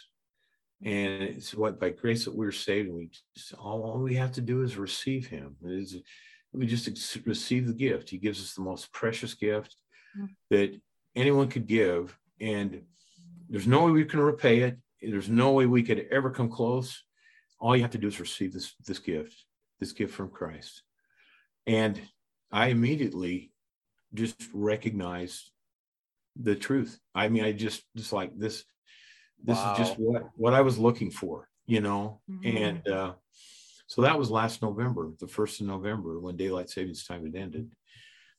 And 0.83 1.23
it's 1.23 1.55
what 1.55 1.79
by 1.79 1.91
grace 1.91 2.25
that 2.25 2.35
we're 2.35 2.53
saved, 2.53 2.89
and 2.89 2.97
we 2.97 3.11
just, 3.37 3.55
all, 3.55 3.83
all 3.83 3.99
we 3.99 4.15
have 4.15 4.33
to 4.33 4.41
do 4.41 4.63
is 4.63 4.77
receive 4.77 5.27
him. 5.27 5.57
Is 5.63 5.97
we 6.53 6.67
just 6.67 6.89
receive 7.27 7.67
the 7.67 7.75
gift. 7.75 8.11
He 8.11 8.19
gives 8.19 8.41
us 8.41 8.55
the 8.55 8.63
most 8.63 8.93
precious 8.93 9.35
gift 9.35 9.77
mm. 10.19 10.29
that 10.51 10.81
anyone 11.15 11.49
could 11.49 11.67
give. 11.67 12.19
And 12.41 12.83
there's 13.49 13.67
no 13.67 13.85
way 13.85 13.93
we 13.93 14.05
can 14.05 14.21
repay 14.21 14.61
it. 14.61 14.79
There's 15.03 15.29
no 15.29 15.53
way 15.53 15.67
we 15.67 15.83
could 15.83 16.07
ever 16.11 16.31
come 16.31 16.51
close. 16.51 17.03
All 17.59 17.77
you 17.77 17.83
have 17.83 17.93
to 17.93 17.99
do 17.99 18.09
is 18.09 18.21
receive 18.21 18.53
this, 18.53 18.75
this 18.87 18.99
gift, 18.99 19.35
this 19.79 19.93
gift 19.93 20.15
from 20.15 20.31
Christ. 20.31 20.83
And 21.67 22.01
I 22.51 22.69
immediately 22.69 23.53
just 24.15 24.37
recognized 24.53 25.51
the 26.37 26.55
truth. 26.55 26.99
I 27.15 27.29
mean, 27.29 27.45
I 27.45 27.53
just 27.53 27.83
just 27.97 28.13
like 28.13 28.37
this, 28.37 28.65
this 29.43 29.59
wow. 29.59 29.73
is 29.73 29.79
just 29.79 29.99
what 29.99 30.23
what 30.37 30.55
I 30.55 30.63
was 30.63 30.79
looking 30.79 31.11
for, 31.11 31.49
you 31.67 31.81
know. 31.81 32.21
Mm-hmm. 32.31 32.57
And 32.57 32.89
uh 32.89 33.13
so 33.91 34.03
that 34.03 34.17
was 34.17 34.31
last 34.31 34.63
November, 34.63 35.11
the 35.19 35.27
first 35.27 35.61
of 35.61 35.67
November, 35.67 36.21
when 36.21 36.37
daylight 36.37 36.71
savings 36.71 37.05
time 37.05 37.25
had 37.25 37.35
ended. 37.35 37.73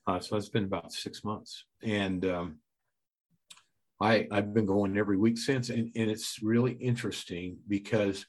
Uh, 0.08 0.18
so 0.22 0.38
it's 0.38 0.48
been 0.48 0.64
about 0.64 0.94
six 0.94 1.26
months, 1.26 1.66
and 1.84 2.24
um, 2.24 2.60
I 4.02 4.28
I've 4.32 4.54
been 4.54 4.66
going 4.66 4.98
every 4.98 5.18
week 5.18 5.38
since, 5.38 5.70
and, 5.70 5.92
and 5.96 6.10
it's 6.10 6.40
really 6.42 6.74
interesting 6.74 7.58
because 7.68 8.26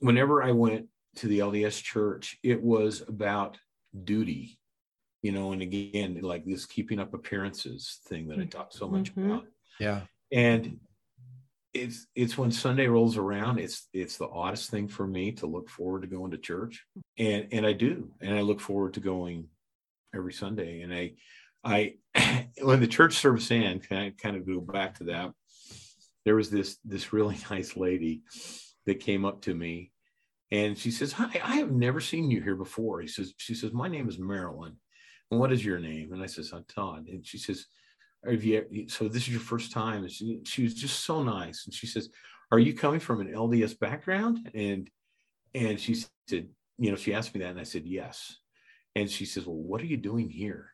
whenever 0.00 0.42
I 0.42 0.52
went 0.52 0.86
to 1.16 1.28
the 1.28 1.40
LDS 1.40 1.82
church, 1.82 2.36
it 2.42 2.62
was 2.62 3.02
about 3.08 3.58
duty, 4.04 4.58
you 5.22 5.32
know, 5.32 5.52
and 5.52 5.62
again, 5.62 6.18
like 6.22 6.44
this 6.44 6.66
keeping 6.66 6.98
up 6.98 7.14
appearances 7.14 8.00
thing 8.06 8.28
that 8.28 8.38
I 8.38 8.44
talked 8.44 8.74
so 8.74 8.88
much 8.88 9.14
mm-hmm. 9.14 9.30
about. 9.30 9.44
Yeah. 9.80 10.00
And 10.32 10.80
it's 11.72 12.06
it's 12.14 12.38
when 12.38 12.50
Sunday 12.50 12.86
rolls 12.86 13.16
around, 13.16 13.58
it's 13.58 13.88
it's 13.92 14.16
the 14.16 14.28
oddest 14.28 14.70
thing 14.70 14.88
for 14.88 15.06
me 15.06 15.32
to 15.32 15.46
look 15.46 15.68
forward 15.68 16.02
to 16.02 16.08
going 16.08 16.30
to 16.30 16.38
church. 16.38 16.84
And 17.18 17.48
and 17.52 17.66
I 17.66 17.72
do. 17.72 18.10
And 18.20 18.34
I 18.34 18.40
look 18.40 18.60
forward 18.60 18.94
to 18.94 19.00
going 19.00 19.48
every 20.14 20.32
Sunday. 20.32 20.82
And 20.82 20.92
I 20.92 21.12
I 21.66 21.94
when 22.62 22.80
the 22.80 22.86
church 22.86 23.14
service 23.14 23.50
ended, 23.50 23.86
I 23.90 24.12
kind 24.16 24.36
of 24.36 24.46
go 24.46 24.60
back 24.60 24.98
to 24.98 25.04
that? 25.04 25.32
There 26.24 26.36
was 26.36 26.50
this 26.50 26.78
this 26.84 27.12
really 27.12 27.38
nice 27.50 27.76
lady 27.76 28.22
that 28.86 29.00
came 29.00 29.24
up 29.24 29.42
to 29.42 29.54
me 29.54 29.90
and 30.52 30.78
she 30.78 30.90
says, 30.90 31.12
Hi, 31.12 31.40
I 31.42 31.56
have 31.56 31.72
never 31.72 32.00
seen 32.00 32.30
you 32.30 32.40
here 32.40 32.56
before. 32.56 33.00
He 33.00 33.08
says, 33.08 33.34
She 33.36 33.54
says, 33.54 33.72
My 33.72 33.88
name 33.88 34.08
is 34.08 34.18
Marilyn. 34.18 34.76
And 35.30 35.40
what 35.40 35.52
is 35.52 35.64
your 35.64 35.78
name? 35.78 36.12
And 36.12 36.22
I 36.22 36.26
says, 36.26 36.52
I'm 36.52 36.64
Todd. 36.68 37.08
And 37.08 37.26
she 37.26 37.38
says, 37.38 37.66
have 38.24 38.44
you, 38.44 38.88
so 38.88 39.08
this 39.08 39.22
is 39.22 39.30
your 39.30 39.40
first 39.40 39.72
time. 39.72 40.02
And 40.02 40.10
she, 40.10 40.40
she 40.44 40.62
was 40.62 40.74
just 40.74 41.04
so 41.04 41.22
nice. 41.22 41.64
And 41.66 41.74
she 41.74 41.86
says, 41.86 42.08
are 42.52 42.58
you 42.58 42.74
coming 42.74 43.00
from 43.00 43.20
an 43.20 43.32
LDS 43.32 43.78
background? 43.78 44.50
And, 44.54 44.88
and 45.54 45.80
she 45.80 45.94
said, 45.94 46.48
you 46.78 46.90
know, 46.90 46.96
she 46.96 47.14
asked 47.14 47.34
me 47.34 47.40
that 47.40 47.50
and 47.50 47.60
I 47.60 47.64
said, 47.64 47.86
yes. 47.86 48.36
And 48.94 49.10
she 49.10 49.24
says, 49.24 49.46
well, 49.46 49.56
what 49.56 49.80
are 49.80 49.86
you 49.86 49.96
doing 49.96 50.30
here? 50.30 50.72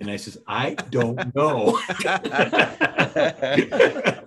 And 0.00 0.10
I 0.10 0.16
says, 0.16 0.38
I 0.46 0.74
don't 0.74 1.34
know. 1.34 1.78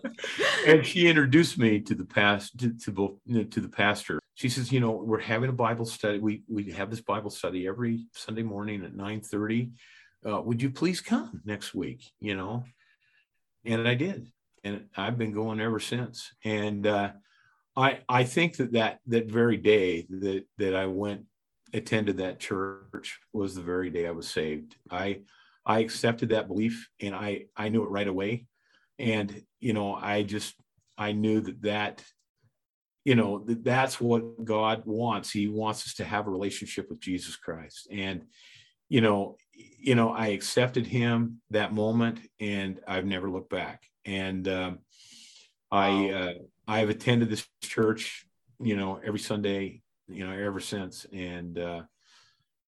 and 0.68 0.86
she 0.86 1.08
introduced 1.08 1.58
me 1.58 1.80
to 1.82 1.96
the 1.96 2.06
past 2.06 2.60
to, 2.60 2.78
to 2.80 2.92
both 2.92 3.14
to 3.28 3.60
the 3.60 3.70
pastor. 3.70 4.20
She 4.36 4.50
says, 4.50 4.72
you 4.72 4.80
know, 4.80 4.92
we're 4.92 5.20
having 5.20 5.50
a 5.50 5.54
Bible 5.54 5.86
study. 5.86 6.20
We 6.20 6.44
we 6.48 6.72
have 6.72 6.92
this 6.92 7.02
Bible 7.02 7.32
study 7.32 7.68
every 7.68 8.06
Sunday 8.14 8.44
morning 8.44 8.86
at 8.86 8.96
9 8.96 9.22
30 9.22 9.72
uh, 10.26 10.42
would 10.42 10.62
you 10.62 10.70
please 10.70 11.02
come 11.02 11.42
next 11.46 11.74
week? 11.74 12.12
You 12.20 12.36
know, 12.36 12.64
and 13.66 13.88
I 13.88 13.96
did, 13.96 14.32
and 14.64 14.86
I've 14.96 15.18
been 15.18 15.34
going 15.34 15.60
ever 15.60 15.80
since. 15.80 16.32
And 16.44 16.88
uh, 16.88 17.12
I 17.76 18.00
I 18.08 18.24
think 18.24 18.58
that 18.58 18.74
that 18.74 19.00
that 19.08 19.28
very 19.28 19.58
day 19.58 20.08
that 20.10 20.46
that 20.58 20.76
I 20.76 20.86
went 20.86 21.26
attended 21.74 22.18
that 22.18 22.40
church 22.40 23.20
was 23.34 23.56
the 23.56 23.62
very 23.62 23.90
day 23.90 24.08
I 24.08 24.12
was 24.12 24.28
saved. 24.28 24.76
I 24.90 25.22
I 25.66 25.80
accepted 25.80 26.30
that 26.30 26.48
belief, 26.48 26.90
and 27.00 27.16
I 27.16 27.46
I 27.56 27.70
knew 27.70 27.84
it 27.84 27.90
right 27.90 28.08
away, 28.08 28.46
and 29.00 29.44
you 29.60 29.74
know 29.74 29.96
I 29.96 30.24
just 30.24 30.56
I 30.98 31.12
knew 31.12 31.42
that 31.42 31.62
that 31.64 32.04
you 33.06 33.16
know 33.16 33.40
that 33.46 33.64
that's 33.64 34.00
what 34.00 34.44
God 34.44 34.84
wants. 34.86 35.32
He 35.32 35.48
wants 35.48 35.86
us 35.86 35.96
to 35.96 36.06
have 36.06 36.28
a 36.28 36.32
relationship 36.32 36.90
with 36.90 37.00
Jesus 37.00 37.36
Christ, 37.36 37.88
and 37.92 38.24
you 38.90 39.02
know 39.02 39.38
you 39.56 39.96
know, 39.96 40.12
I 40.12 40.28
accepted 40.28 40.88
him 40.88 41.42
that 41.52 41.74
moment, 41.74 42.20
and 42.40 42.80
I've 42.88 43.06
never 43.06 43.30
looked 43.30 43.50
back. 43.50 43.84
And 44.06 44.48
um, 44.48 44.80
I 45.72 46.10
uh, 46.10 46.34
I've 46.68 46.90
attended 46.90 47.30
this 47.30 47.46
church, 47.62 48.26
you 48.60 48.76
know, 48.76 49.00
every 49.04 49.20
Sunday, 49.20 49.82
you 50.08 50.26
know, 50.26 50.34
ever 50.34 50.60
since, 50.60 51.06
and 51.12 51.58
uh, 51.60 51.82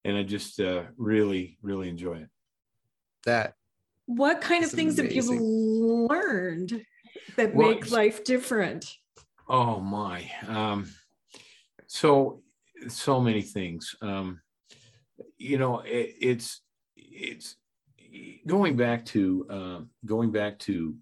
and 0.03 0.17
I 0.17 0.23
just 0.23 0.59
uh, 0.59 0.83
really 0.97 1.57
really 1.61 1.89
enjoy 1.89 2.15
it. 2.15 2.29
That. 3.25 3.55
What 4.05 4.41
kind 4.41 4.63
of 4.63 4.71
things 4.71 4.99
amazing. 4.99 5.33
have 5.33 5.41
you 5.41 6.07
learned 6.07 6.85
that 7.37 7.55
well, 7.55 7.69
make 7.69 7.91
life 7.91 8.23
different? 8.23 8.85
Oh 9.49 9.79
my. 9.79 10.29
Um, 10.47 10.89
so 11.87 12.41
so 12.87 13.19
many 13.19 13.41
things. 13.41 13.95
Um, 14.01 14.41
you 15.37 15.57
know, 15.57 15.79
it, 15.79 16.15
it's 16.19 16.61
it's 16.95 17.55
going 18.45 18.75
back 18.75 19.05
to 19.05 19.47
uh, 19.49 19.79
going 20.05 20.31
back 20.31 20.59
to 20.59 20.95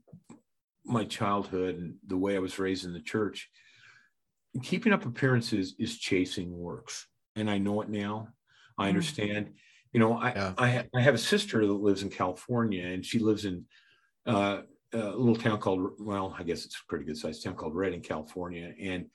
my 0.85 1.05
childhood 1.05 1.77
and 1.77 1.95
the 2.07 2.17
way 2.17 2.35
I 2.35 2.39
was 2.39 2.59
raised 2.59 2.85
in 2.85 2.93
the 2.93 3.01
church. 3.01 3.49
Keeping 4.61 4.93
up 4.93 5.05
appearances 5.05 5.73
is 5.79 5.97
chasing 5.97 6.57
works, 6.57 7.07
and 7.35 7.49
I 7.49 7.57
know 7.57 7.81
it 7.81 7.89
now. 7.89 8.29
I 8.77 8.85
mm. 8.85 8.89
understand. 8.89 9.47
Mm. 9.47 9.53
You 9.93 9.99
know, 9.99 10.13
I, 10.13 10.29
yeah. 10.29 10.53
I 10.57 10.85
I 10.95 11.01
have 11.01 11.15
a 11.15 11.19
sister 11.19 11.65
that 11.65 11.73
lives 11.73 12.03
in 12.03 12.09
California, 12.09 12.85
and 12.85 13.05
she 13.05 13.19
lives 13.19 13.45
in 13.45 13.65
uh, 14.25 14.61
a 14.91 14.97
little 14.97 15.35
town 15.35 15.59
called 15.59 15.91
well, 15.99 16.35
I 16.37 16.43
guess 16.43 16.65
it's 16.65 16.75
a 16.75 16.89
pretty 16.89 17.05
good 17.05 17.17
sized 17.17 17.43
town 17.43 17.55
called 17.55 17.75
Redding, 17.75 18.01
California, 18.01 18.73
and 18.79 19.05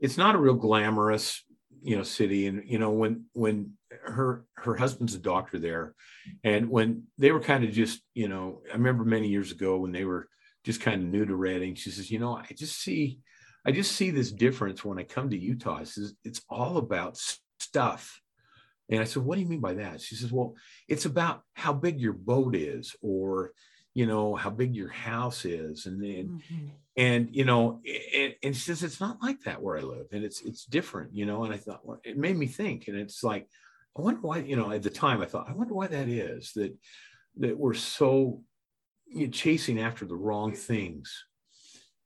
it's 0.00 0.16
not 0.16 0.34
a 0.34 0.38
real 0.38 0.54
glamorous 0.54 1.42
you 1.82 1.96
know 1.96 2.02
city. 2.02 2.46
And 2.46 2.62
you 2.66 2.78
know 2.78 2.90
when 2.90 3.24
when 3.32 3.72
her 4.04 4.44
her 4.54 4.76
husband's 4.76 5.14
a 5.14 5.18
doctor 5.18 5.58
there 5.58 5.94
and 6.44 6.68
when 6.68 7.04
they 7.16 7.32
were 7.32 7.40
kind 7.40 7.64
of 7.64 7.72
just 7.72 8.00
you 8.14 8.28
know 8.28 8.62
i 8.70 8.74
remember 8.74 9.04
many 9.04 9.28
years 9.28 9.52
ago 9.52 9.78
when 9.78 9.92
they 9.92 10.04
were 10.04 10.28
just 10.64 10.80
kind 10.80 11.02
of 11.02 11.08
new 11.08 11.24
to 11.24 11.34
redding 11.34 11.74
she 11.74 11.90
says 11.90 12.10
you 12.10 12.18
know 12.18 12.36
i 12.36 12.46
just 12.54 12.78
see 12.78 13.18
i 13.66 13.72
just 13.72 13.92
see 13.92 14.10
this 14.10 14.30
difference 14.30 14.84
when 14.84 14.98
i 14.98 15.02
come 15.02 15.30
to 15.30 15.38
utah. 15.38 15.82
It's 16.24 16.42
all 16.48 16.76
about 16.76 17.18
stuff 17.60 18.20
and 18.88 19.00
i 19.00 19.04
said 19.04 19.22
what 19.22 19.36
do 19.36 19.42
you 19.42 19.48
mean 19.48 19.60
by 19.60 19.74
that? 19.74 20.00
She 20.00 20.14
says 20.14 20.32
well 20.32 20.54
it's 20.88 21.04
about 21.04 21.42
how 21.54 21.72
big 21.72 22.00
your 22.00 22.12
boat 22.12 22.54
is 22.56 22.94
or 23.02 23.52
you 23.94 24.06
know 24.06 24.36
how 24.36 24.50
big 24.50 24.76
your 24.76 24.90
house 24.90 25.44
is. 25.44 25.86
And 25.86 26.00
then 26.00 26.40
mm-hmm. 26.40 26.66
and 26.96 27.28
you 27.34 27.44
know 27.44 27.80
and, 28.14 28.34
and 28.42 28.56
she 28.56 28.60
says 28.60 28.82
it's 28.82 29.00
not 29.00 29.22
like 29.22 29.40
that 29.40 29.60
where 29.60 29.76
i 29.76 29.82
live 29.82 30.06
and 30.12 30.24
it's 30.24 30.40
it's 30.42 30.64
different 30.64 31.14
you 31.14 31.26
know 31.26 31.44
and 31.44 31.52
i 31.52 31.56
thought 31.56 31.84
well, 31.84 32.00
it 32.04 32.16
made 32.16 32.36
me 32.36 32.46
think 32.46 32.86
and 32.86 32.96
it's 32.96 33.24
like 33.24 33.48
i 33.96 34.00
wonder 34.00 34.20
why 34.20 34.38
you 34.38 34.54
know 34.54 34.70
at 34.70 34.82
the 34.82 34.90
time 34.90 35.20
i 35.20 35.26
thought 35.26 35.48
i 35.48 35.52
wonder 35.52 35.74
why 35.74 35.86
that 35.88 36.08
is 36.08 36.52
that 36.54 36.76
that 37.38 37.58
we're 37.58 37.74
so 37.74 38.42
you 39.08 39.26
know, 39.26 39.32
chasing 39.32 39.80
after 39.80 40.04
the 40.04 40.16
wrong 40.16 40.52
things. 40.52 41.24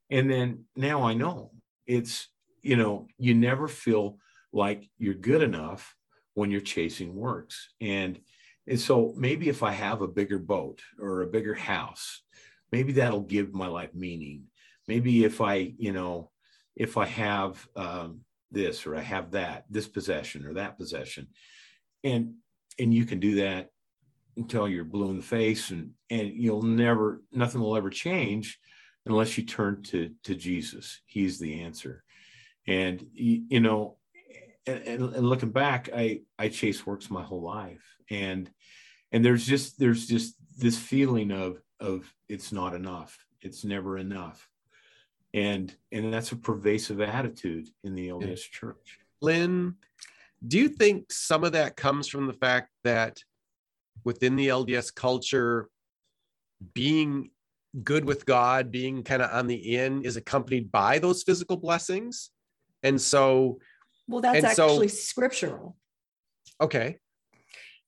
And 0.09 0.29
then 0.29 0.65
now 0.75 1.03
i 1.03 1.13
know 1.13 1.51
it's 1.85 2.27
you 2.61 2.75
know 2.75 3.07
you 3.17 3.33
never 3.33 3.67
feel 3.67 4.17
like 4.51 4.89
you're 4.97 5.13
good 5.13 5.41
enough 5.41 5.95
when 6.33 6.51
you're 6.51 6.61
chasing 6.61 7.15
works 7.15 7.69
and 7.79 8.19
and 8.67 8.79
so 8.79 9.13
maybe 9.17 9.49
if 9.49 9.61
I 9.61 9.71
have 9.71 10.01
a 10.01 10.07
bigger 10.07 10.39
boat 10.39 10.81
or 10.99 11.21
a 11.21 11.27
bigger 11.27 11.53
house, 11.53 12.21
maybe 12.71 12.93
that'll 12.93 13.21
give 13.21 13.53
my 13.53 13.67
life 13.67 13.93
meaning. 13.93 14.45
Maybe 14.87 15.23
if 15.23 15.41
I, 15.41 15.73
you 15.77 15.91
know, 15.91 16.31
if 16.75 16.97
I 16.97 17.05
have 17.05 17.67
um, 17.75 18.21
this 18.51 18.85
or 18.85 18.95
I 18.95 19.01
have 19.01 19.31
that, 19.31 19.65
this 19.69 19.87
possession 19.87 20.45
or 20.45 20.53
that 20.53 20.77
possession, 20.77 21.27
and 22.03 22.35
and 22.79 22.93
you 22.93 23.05
can 23.05 23.19
do 23.19 23.35
that 23.35 23.69
until 24.35 24.67
you're 24.67 24.83
blue 24.83 25.11
in 25.11 25.17
the 25.17 25.23
face, 25.23 25.69
and 25.69 25.91
and 26.09 26.29
you'll 26.29 26.63
never, 26.63 27.21
nothing 27.31 27.61
will 27.61 27.77
ever 27.77 27.89
change 27.89 28.59
unless 29.05 29.37
you 29.37 29.45
turn 29.45 29.83
to 29.83 30.11
to 30.23 30.35
Jesus. 30.35 31.01
He's 31.05 31.39
the 31.39 31.61
answer, 31.61 32.03
and 32.65 33.05
you, 33.13 33.43
you 33.49 33.59
know, 33.59 33.97
and, 34.65 34.83
and, 34.87 35.27
looking 35.27 35.51
back, 35.51 35.89
I 35.95 36.21
I 36.39 36.49
chase 36.49 36.85
works 36.85 37.09
my 37.09 37.23
whole 37.23 37.41
life, 37.41 37.83
and 38.09 38.49
and 39.11 39.23
there's 39.23 39.45
just 39.45 39.77
there's 39.79 40.07
just 40.07 40.35
this 40.57 40.77
feeling 40.77 41.31
of 41.31 41.61
of 41.79 42.11
it's 42.29 42.51
not 42.51 42.73
enough, 42.73 43.17
it's 43.41 43.63
never 43.63 43.97
enough, 43.97 44.47
and 45.33 45.73
and 45.91 46.13
that's 46.13 46.31
a 46.31 46.37
pervasive 46.37 47.01
attitude 47.01 47.67
in 47.83 47.95
the 47.95 48.07
LDS 48.09 48.49
church. 48.51 48.99
Lynn, 49.21 49.75
do 50.45 50.57
you 50.57 50.69
think 50.69 51.11
some 51.11 51.43
of 51.43 51.53
that 51.53 51.75
comes 51.75 52.07
from 52.07 52.27
the 52.27 52.33
fact 52.33 52.69
that 52.83 53.21
within 54.03 54.35
the 54.35 54.47
LDS 54.47 54.93
culture, 54.93 55.69
being 56.73 57.29
good 57.83 58.05
with 58.05 58.25
God, 58.25 58.71
being 58.71 59.03
kind 59.03 59.21
of 59.21 59.31
on 59.31 59.47
the 59.47 59.75
in, 59.75 60.03
is 60.03 60.15
accompanied 60.15 60.71
by 60.71 60.99
those 60.99 61.23
physical 61.23 61.57
blessings, 61.57 62.31
and 62.81 62.99
so 62.99 63.59
well, 64.07 64.21
that's 64.21 64.43
actually 64.43 64.87
so, 64.87 64.95
scriptural. 64.95 65.77
Okay. 66.61 66.97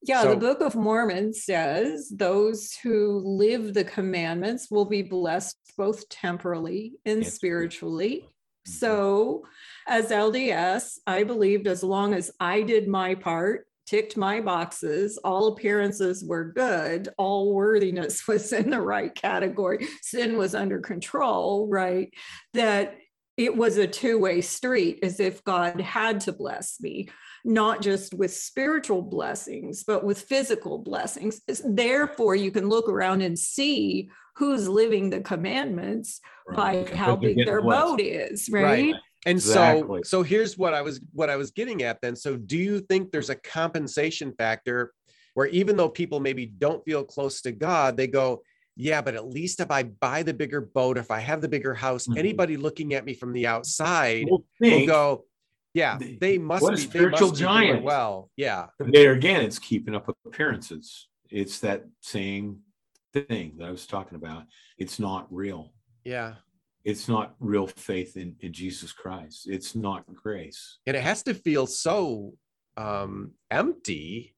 Yeah, 0.02 0.22
so, 0.22 0.30
the 0.32 0.36
Book 0.36 0.62
of 0.62 0.76
Mormon 0.76 1.34
says 1.34 2.10
those 2.10 2.74
who 2.84 3.22
live 3.26 3.74
the 3.74 3.84
commandments 3.84 4.70
will 4.70 4.86
be 4.86 5.02
blessed 5.02 5.58
both 5.78 6.08
temporally 6.10 6.94
and 7.06 7.26
spiritually. 7.26 8.22
Mm-hmm. 8.22 8.72
So, 8.72 9.44
as 9.88 10.10
LDS, 10.10 11.00
I 11.08 11.24
believed 11.24 11.68
as 11.68 11.84
long 11.84 12.14
as 12.14 12.32
I 12.40 12.62
did 12.62 12.88
my 12.88 13.16
part, 13.16 13.68
ticked 13.86 14.18
my 14.18 14.42
boxes, 14.42 15.18
all 15.24 15.48
appearances 15.48 16.24
were 16.24 16.52
good, 16.52 17.10
all 17.18 17.54
worthiness 17.54 18.28
was 18.28 18.54
in 18.54 18.70
the 18.70 18.82
right 18.82 19.14
category, 19.14 19.88
sin 20.02 20.38
was 20.38 20.56
under 20.56 20.80
control, 20.80 21.68
right? 21.68 22.14
That 22.54 22.96
it 23.38 23.56
was 23.56 23.78
a 23.78 23.88
two 23.88 24.20
way 24.20 24.42
street 24.42 25.00
as 25.04 25.20
if 25.20 25.44
God 25.44 25.80
had 25.82 26.22
to 26.22 26.32
bless 26.32 26.80
me, 26.80 27.10
not 27.44 27.82
just 27.82 28.14
with 28.14 28.34
spiritual 28.34 29.02
blessings, 29.02 29.84
but 29.84 30.04
with 30.04 30.22
physical 30.22 30.78
blessings. 30.78 31.42
Therefore, 31.66 32.36
you 32.36 32.52
can 32.52 32.70
look 32.70 32.88
around 32.88 33.22
and 33.22 33.38
see 33.38 34.10
who's 34.38 34.68
living 34.68 35.10
the 35.10 35.22
commandments 35.22 36.22
right. 36.48 36.90
by 36.90 36.96
how 36.96 37.16
big 37.16 37.46
their 37.46 37.62
blessed. 37.62 37.86
boat 37.86 38.02
is, 38.02 38.50
right? 38.50 38.64
right. 38.64 38.96
And 39.26 39.38
exactly. 39.38 40.02
so 40.04 40.20
so 40.20 40.24
here's 40.24 40.58
what 40.58 40.74
I 40.74 40.82
was 40.82 41.02
what 41.12 41.30
I 41.30 41.36
was 41.36 41.52
getting 41.52 41.82
at 41.84 42.00
then. 42.02 42.16
So 42.16 42.38
do 42.38 42.58
you 42.58 42.80
think 42.80 43.12
there's 43.12 43.32
a 43.32 43.36
compensation 43.36 44.34
factor 44.38 44.94
where 45.34 45.48
even 45.48 45.76
though 45.76 45.90
people 45.90 46.20
maybe 46.20 46.46
don't 46.46 46.84
feel 46.86 47.04
close 47.04 47.42
to 47.42 47.52
God, 47.52 47.98
they 47.98 48.08
go, 48.08 48.42
yeah, 48.76 49.02
but 49.02 49.16
at 49.16 49.28
least 49.28 49.60
if 49.60 49.72
I 49.72 49.84
buy 49.84 50.24
the 50.24 50.34
bigger 50.34 50.62
boat, 50.62 50.98
if 50.98 51.12
I 51.12 51.20
have 51.20 51.42
the 51.42 51.48
bigger 51.48 51.74
house, 51.74 52.08
mm-hmm. 52.08 52.18
anybody 52.18 52.58
looking 52.58 52.94
at 52.94 53.06
me 53.06 53.14
from 53.14 53.32
the 53.34 53.48
outside 53.48 54.28
will, 54.30 54.46
will 54.60 54.86
go, 54.86 55.26
yeah, 55.74 55.98
they 56.20 56.38
must 56.38 56.64
what 56.64 56.76
be 56.76 56.82
spiritual 56.82 57.32
giant. 57.32 57.84
Well, 57.84 58.30
yeah. 58.36 58.68
There 58.80 59.14
again, 59.14 59.42
it's 59.42 59.60
keeping 59.60 59.96
up 59.96 60.14
appearances. 60.26 61.08
It's 61.30 61.60
that 61.60 61.86
same 62.02 62.60
thing 63.14 63.56
that 63.58 63.68
I 63.68 63.72
was 63.72 63.86
talking 63.86 64.16
about. 64.16 64.44
It's 64.78 65.00
not 65.00 65.28
real. 65.30 65.74
Yeah. 66.04 66.36
It's 66.84 67.08
not 67.08 67.36
real 67.40 67.68
faith 67.68 68.16
in, 68.16 68.36
in 68.42 68.54
Jesus 68.54 68.94
Christ. 68.94 69.48
It's 69.50 69.76
not 69.76 70.06
grace. 70.14 70.78
And 70.86 70.96
it 70.96 71.02
has 71.02 71.24
to 71.24 71.34
feel 71.34 71.66
so 71.68 72.34
um 72.78 73.32
empty 73.52 74.36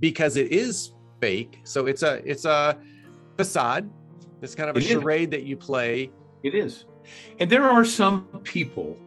because 0.00 0.36
it 0.36 0.50
is 0.50 0.92
fake. 1.20 1.60
So 1.64 1.86
it's 1.86 2.02
a 2.02 2.22
it's 2.28 2.44
a 2.44 2.78
facade. 3.36 3.90
It's 4.42 4.54
kind 4.54 4.70
of 4.70 4.76
a 4.76 4.80
it 4.80 4.84
charade 4.84 5.28
is. 5.28 5.30
that 5.30 5.42
you 5.44 5.56
play. 5.56 6.10
It 6.42 6.54
is. 6.54 6.84
And 7.38 7.50
there 7.50 7.64
are 7.64 7.84
some 7.84 8.26
people 8.44 8.98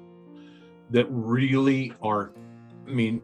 that 0.90 1.06
really 1.10 1.94
are, 2.02 2.32
I 2.88 2.92
mean, 2.92 3.22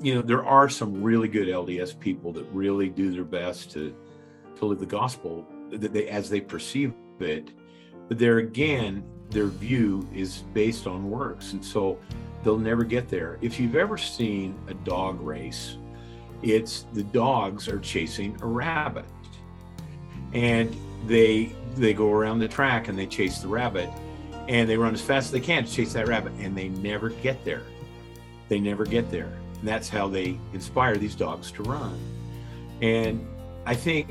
you 0.00 0.14
know, 0.14 0.22
there 0.22 0.44
are 0.44 0.68
some 0.68 1.02
really 1.02 1.28
good 1.28 1.48
LDS 1.48 1.98
people 1.98 2.32
that 2.32 2.44
really 2.52 2.88
do 2.88 3.10
their 3.10 3.24
best 3.24 3.70
to 3.72 3.94
to 4.60 4.66
live 4.66 4.78
the 4.78 4.86
gospel 4.86 5.44
that 5.70 5.92
they 5.92 6.08
as 6.08 6.30
they 6.30 6.40
perceive 6.40 6.92
it. 7.18 7.50
But 8.08 8.18
there 8.18 8.38
again, 8.38 9.04
their 9.30 9.46
view 9.46 10.08
is 10.14 10.44
based 10.54 10.86
on 10.86 11.10
works. 11.10 11.52
And 11.52 11.64
so 11.64 11.98
they'll 12.42 12.58
never 12.58 12.84
get 12.84 13.08
there. 13.08 13.38
If 13.40 13.58
you've 13.58 13.76
ever 13.76 13.96
seen 13.96 14.58
a 14.68 14.74
dog 14.74 15.20
race, 15.20 15.76
it's 16.42 16.86
the 16.92 17.02
dogs 17.02 17.68
are 17.68 17.78
chasing 17.78 18.36
a 18.42 18.46
rabbit 18.46 19.04
and 20.32 20.74
they 21.06 21.54
they 21.76 21.94
go 21.94 22.12
around 22.12 22.40
the 22.40 22.48
track 22.48 22.88
and 22.88 22.98
they 22.98 23.06
chase 23.06 23.38
the 23.38 23.48
rabbit. 23.48 23.88
And 24.48 24.68
they 24.68 24.76
run 24.76 24.92
as 24.92 25.00
fast 25.00 25.26
as 25.26 25.30
they 25.32 25.40
can 25.40 25.64
to 25.64 25.72
chase 25.72 25.92
that 25.92 26.08
rabbit 26.08 26.32
and 26.40 26.56
they 26.56 26.68
never 26.68 27.10
get 27.10 27.44
there. 27.44 27.62
They 28.48 28.58
never 28.58 28.84
get 28.84 29.08
there. 29.10 29.32
And 29.60 29.68
that's 29.68 29.88
how 29.88 30.08
they 30.08 30.38
inspire 30.52 30.96
these 30.96 31.14
dogs 31.14 31.52
to 31.52 31.62
run. 31.62 31.98
And 32.82 33.26
i 33.66 33.74
think 33.74 34.08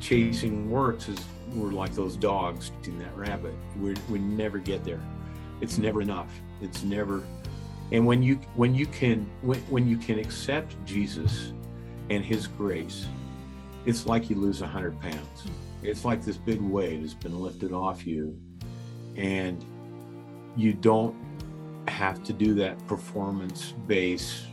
chasing 0.00 0.70
works 0.70 1.08
is 1.08 1.18
we're 1.52 1.70
like 1.70 1.94
those 1.94 2.16
dogs 2.16 2.72
chasing 2.80 2.98
that 2.98 3.16
rabbit. 3.16 3.54
We 3.78 3.94
we 4.10 4.18
never 4.18 4.58
get 4.58 4.82
there. 4.84 5.02
It's 5.60 5.78
never 5.78 6.02
enough. 6.02 6.30
It's 6.60 6.82
never 6.82 7.22
and 7.92 8.06
when 8.06 8.22
you 8.22 8.36
when 8.54 8.74
you 8.74 8.86
can 8.86 9.30
when, 9.42 9.60
when 9.70 9.86
you 9.86 9.96
can 9.96 10.18
accept 10.18 10.74
jesus 10.84 11.52
and 12.10 12.24
his 12.24 12.46
grace 12.46 13.06
it's 13.86 14.06
like 14.06 14.30
you 14.30 14.36
lose 14.36 14.60
100 14.60 15.00
pounds. 15.00 15.44
It's 15.82 16.04
like 16.04 16.24
this 16.24 16.36
big 16.36 16.60
weight 16.60 17.00
has 17.00 17.14
been 17.14 17.38
lifted 17.38 17.72
off 17.72 18.06
you, 18.06 18.38
and 19.16 19.64
you 20.56 20.72
don't 20.72 21.14
have 21.88 22.22
to 22.24 22.32
do 22.32 22.54
that 22.54 22.84
performance 22.86 23.74
base, 23.86 24.46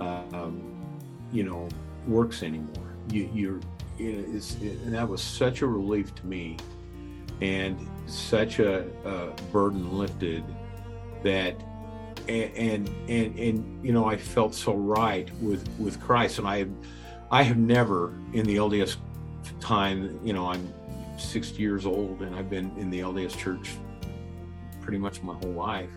um, 0.00 0.62
you 1.32 1.44
know, 1.44 1.68
works 2.06 2.42
anymore. 2.42 2.94
You, 3.10 3.30
you're, 3.34 3.60
it, 3.98 4.34
it, 4.34 4.62
and 4.84 4.94
that 4.94 5.06
was 5.06 5.22
such 5.22 5.60
a 5.60 5.66
relief 5.66 6.14
to 6.14 6.26
me, 6.26 6.56
and 7.42 7.78
such 8.06 8.58
a, 8.58 8.86
a 9.04 9.32
burden 9.52 9.98
lifted 9.98 10.42
that 11.22 11.62
and, 12.28 12.56
and 12.56 12.88
and 13.08 13.38
and 13.38 13.86
you 13.86 13.92
know 13.92 14.06
I 14.06 14.16
felt 14.16 14.54
so 14.54 14.74
right 14.74 15.30
with 15.40 15.68
with 15.78 16.00
Christ, 16.00 16.38
and 16.38 16.48
I 16.48 16.66
I 17.30 17.42
have 17.42 17.56
never 17.56 18.14
in 18.32 18.46
the 18.46 18.56
LDS 18.56 18.96
time, 19.60 20.20
you 20.24 20.32
know, 20.32 20.48
I'm 20.50 20.72
60 21.18 21.60
years 21.60 21.86
old 21.86 22.20
and 22.22 22.34
I've 22.34 22.48
been 22.48 22.70
in 22.78 22.90
the 22.90 23.00
LDS 23.00 23.36
church 23.36 23.72
pretty 24.80 24.98
much 24.98 25.22
my 25.22 25.34
whole 25.34 25.52
life. 25.52 25.90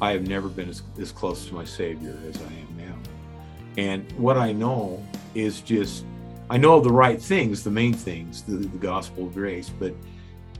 I 0.00 0.12
have 0.12 0.28
never 0.28 0.48
been 0.48 0.68
as, 0.68 0.82
as 1.00 1.12
close 1.12 1.46
to 1.46 1.54
my 1.54 1.64
Savior 1.64 2.16
as 2.28 2.36
I 2.36 2.46
am 2.46 2.76
now. 2.76 2.94
And 3.76 4.10
what 4.12 4.36
I 4.36 4.52
know 4.52 5.04
is 5.34 5.60
just 5.60 6.04
I 6.48 6.56
know 6.56 6.80
the 6.80 6.92
right 6.92 7.20
things, 7.20 7.62
the 7.62 7.70
main 7.70 7.94
things, 7.94 8.42
the, 8.42 8.56
the 8.56 8.78
gospel 8.78 9.26
of 9.26 9.34
grace, 9.34 9.70
but 9.70 9.94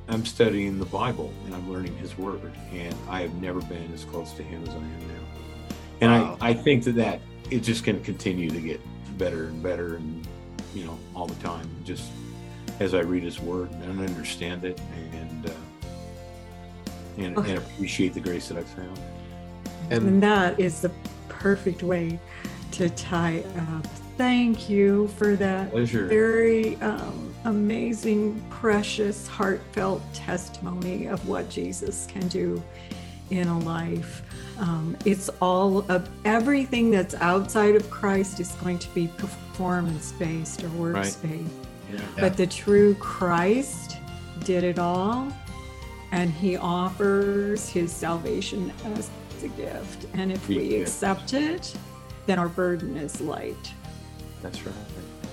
I'm 0.09 0.25
studying 0.25 0.79
the 0.79 0.87
Bible 0.87 1.33
and 1.45 1.55
I'm 1.55 1.71
learning 1.71 1.97
His 1.97 2.17
Word, 2.17 2.53
and 2.73 2.95
I 3.09 3.23
have 3.23 3.35
never 3.41 3.61
been 3.63 3.93
as 3.93 4.05
close 4.05 4.33
to 4.35 4.43
Him 4.45 4.63
as 4.63 4.69
I 4.69 4.77
am 4.77 5.09
now. 5.09 5.15
And 6.01 6.13
wow. 6.13 6.39
I, 6.41 6.51
I 6.51 6.55
think 6.55 6.85
that 6.85 6.93
that 6.93 7.21
it's 7.51 7.67
just 7.67 7.85
going 7.85 7.99
to 7.99 8.05
continue 8.05 8.51
to 8.51 8.61
get 8.61 8.81
better 9.21 9.45
and 9.45 9.63
better, 9.63 9.95
and 9.95 10.27
you 10.75 10.85
know, 10.85 10.99
all 11.15 11.27
the 11.27 11.41
time, 11.43 11.69
just 11.85 12.11
as 12.81 12.95
I 12.95 13.01
read 13.01 13.23
His 13.23 13.39
Word 13.39 13.71
and 13.71 14.01
understand 14.01 14.65
it, 14.65 14.81
and 15.13 15.47
uh, 15.47 15.53
and, 17.19 17.39
okay. 17.39 17.51
and 17.51 17.59
appreciate 17.59 18.15
the 18.15 18.21
grace 18.21 18.49
that 18.49 18.59
I've 18.59 18.69
found. 18.69 18.99
And, 19.91 20.09
and 20.09 20.23
that 20.23 20.59
is 20.59 20.81
the 20.81 20.91
perfect 21.29 21.83
way 21.83 22.19
to 22.73 22.91
tie 22.91 23.45
up 23.57 23.87
thank 24.21 24.69
you 24.69 25.09
for 25.17 25.35
that 25.35 25.71
Pleasure. 25.71 26.05
very 26.05 26.77
um, 26.83 27.35
amazing, 27.47 28.39
precious, 28.51 29.27
heartfelt 29.27 30.03
testimony 30.13 31.07
of 31.07 31.27
what 31.27 31.49
Jesus 31.49 32.07
can 32.07 32.29
do 32.29 32.63
in 33.31 33.49
a 33.49 33.59
life. 33.61 34.23
Um, 34.59 34.97
it's 35.05 35.31
all 35.41 35.79
of 35.91 36.09
everything 36.25 36.91
that's 36.91 37.15
outside 37.15 37.77
of 37.77 37.91
Christ 37.91 38.41
is 38.41 38.53
going 38.53 38.79
to 38.79 38.95
be 38.95 39.09
performance 39.09 40.13
based 40.13 40.63
or 40.63 40.69
works 40.71 41.17
based. 41.17 41.51
Yeah. 41.93 42.01
But 42.19 42.37
the 42.37 42.47
true 42.47 42.95
Christ 42.97 43.97
did 44.45 44.65
it 44.65 44.79
all, 44.79 45.33
and 46.13 46.31
He 46.31 46.57
offers 46.57 47.69
His 47.69 47.93
salvation 47.93 48.73
as 48.85 49.11
a 49.43 49.49
gift. 49.49 50.07
And 50.15 50.31
if 50.31 50.47
we 50.49 50.77
accept 50.77 51.33
it, 51.35 51.75
then 52.27 52.39
our 52.39 52.49
burden 52.49 52.97
is 52.97 53.21
light. 53.21 53.73
That's 54.43 54.65
right. 54.65 54.75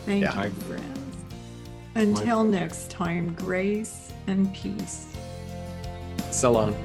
Thank 0.05 0.23
yeah. 0.23 0.45
you, 0.45 0.51
friends. 0.51 1.17
Until 1.95 2.43
next 2.43 2.91
time, 2.91 3.33
grace 3.33 4.12
and 4.27 4.53
peace. 4.53 5.07
So 6.31 6.51
long. 6.51 6.75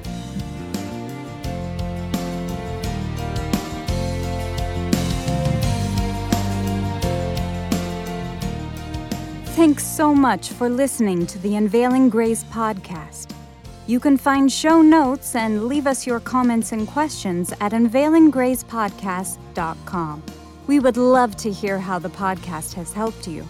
Thanks 9.63 9.87
so 9.87 10.13
much 10.13 10.49
for 10.49 10.67
listening 10.67 11.25
to 11.25 11.39
the 11.39 11.55
Unveiling 11.55 12.09
Grace 12.09 12.43
podcast. 12.43 13.33
You 13.87 13.97
can 13.97 14.17
find 14.17 14.51
show 14.51 14.81
notes 14.81 15.37
and 15.37 15.69
leave 15.69 15.87
us 15.87 16.05
your 16.05 16.19
comments 16.19 16.73
and 16.73 16.85
questions 16.85 17.53
at 17.61 17.71
unveilinggracepodcast.com. 17.71 20.23
We 20.67 20.81
would 20.81 20.97
love 20.97 21.37
to 21.37 21.49
hear 21.49 21.79
how 21.79 21.97
the 21.97 22.09
podcast 22.09 22.73
has 22.73 22.91
helped 22.91 23.25
you. 23.25 23.47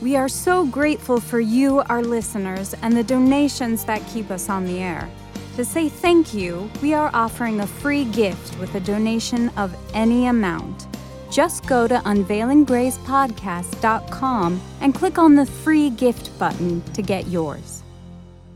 We 0.00 0.14
are 0.14 0.28
so 0.28 0.64
grateful 0.64 1.18
for 1.18 1.40
you, 1.40 1.80
our 1.88 2.04
listeners, 2.04 2.74
and 2.74 2.96
the 2.96 3.02
donations 3.02 3.84
that 3.86 4.06
keep 4.06 4.30
us 4.30 4.48
on 4.48 4.64
the 4.64 4.78
air. 4.78 5.10
To 5.56 5.64
say 5.64 5.88
thank 5.88 6.32
you, 6.32 6.70
we 6.80 6.94
are 6.94 7.10
offering 7.12 7.62
a 7.62 7.66
free 7.66 8.04
gift 8.04 8.56
with 8.60 8.72
a 8.76 8.80
donation 8.80 9.48
of 9.56 9.74
any 9.92 10.26
amount. 10.26 10.86
Just 11.34 11.66
go 11.66 11.86
to 11.88 11.96
unveilinggracepodcast.com 11.96 14.60
and 14.80 14.94
click 14.94 15.18
on 15.18 15.34
the 15.34 15.44
free 15.44 15.90
gift 15.90 16.38
button 16.38 16.80
to 16.92 17.02
get 17.02 17.26
yours. 17.26 17.82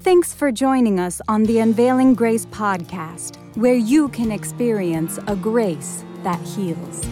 Thanks 0.03 0.33
for 0.33 0.53
joining 0.53 1.01
us 1.01 1.21
on 1.27 1.43
the 1.43 1.59
Unveiling 1.59 2.15
Grace 2.15 2.47
podcast, 2.47 3.35
where 3.57 3.75
you 3.75 4.09
can 4.11 4.31
experience 4.31 5.19
a 5.27 5.35
grace 5.35 6.05
that 6.23 6.41
heals. 6.43 7.05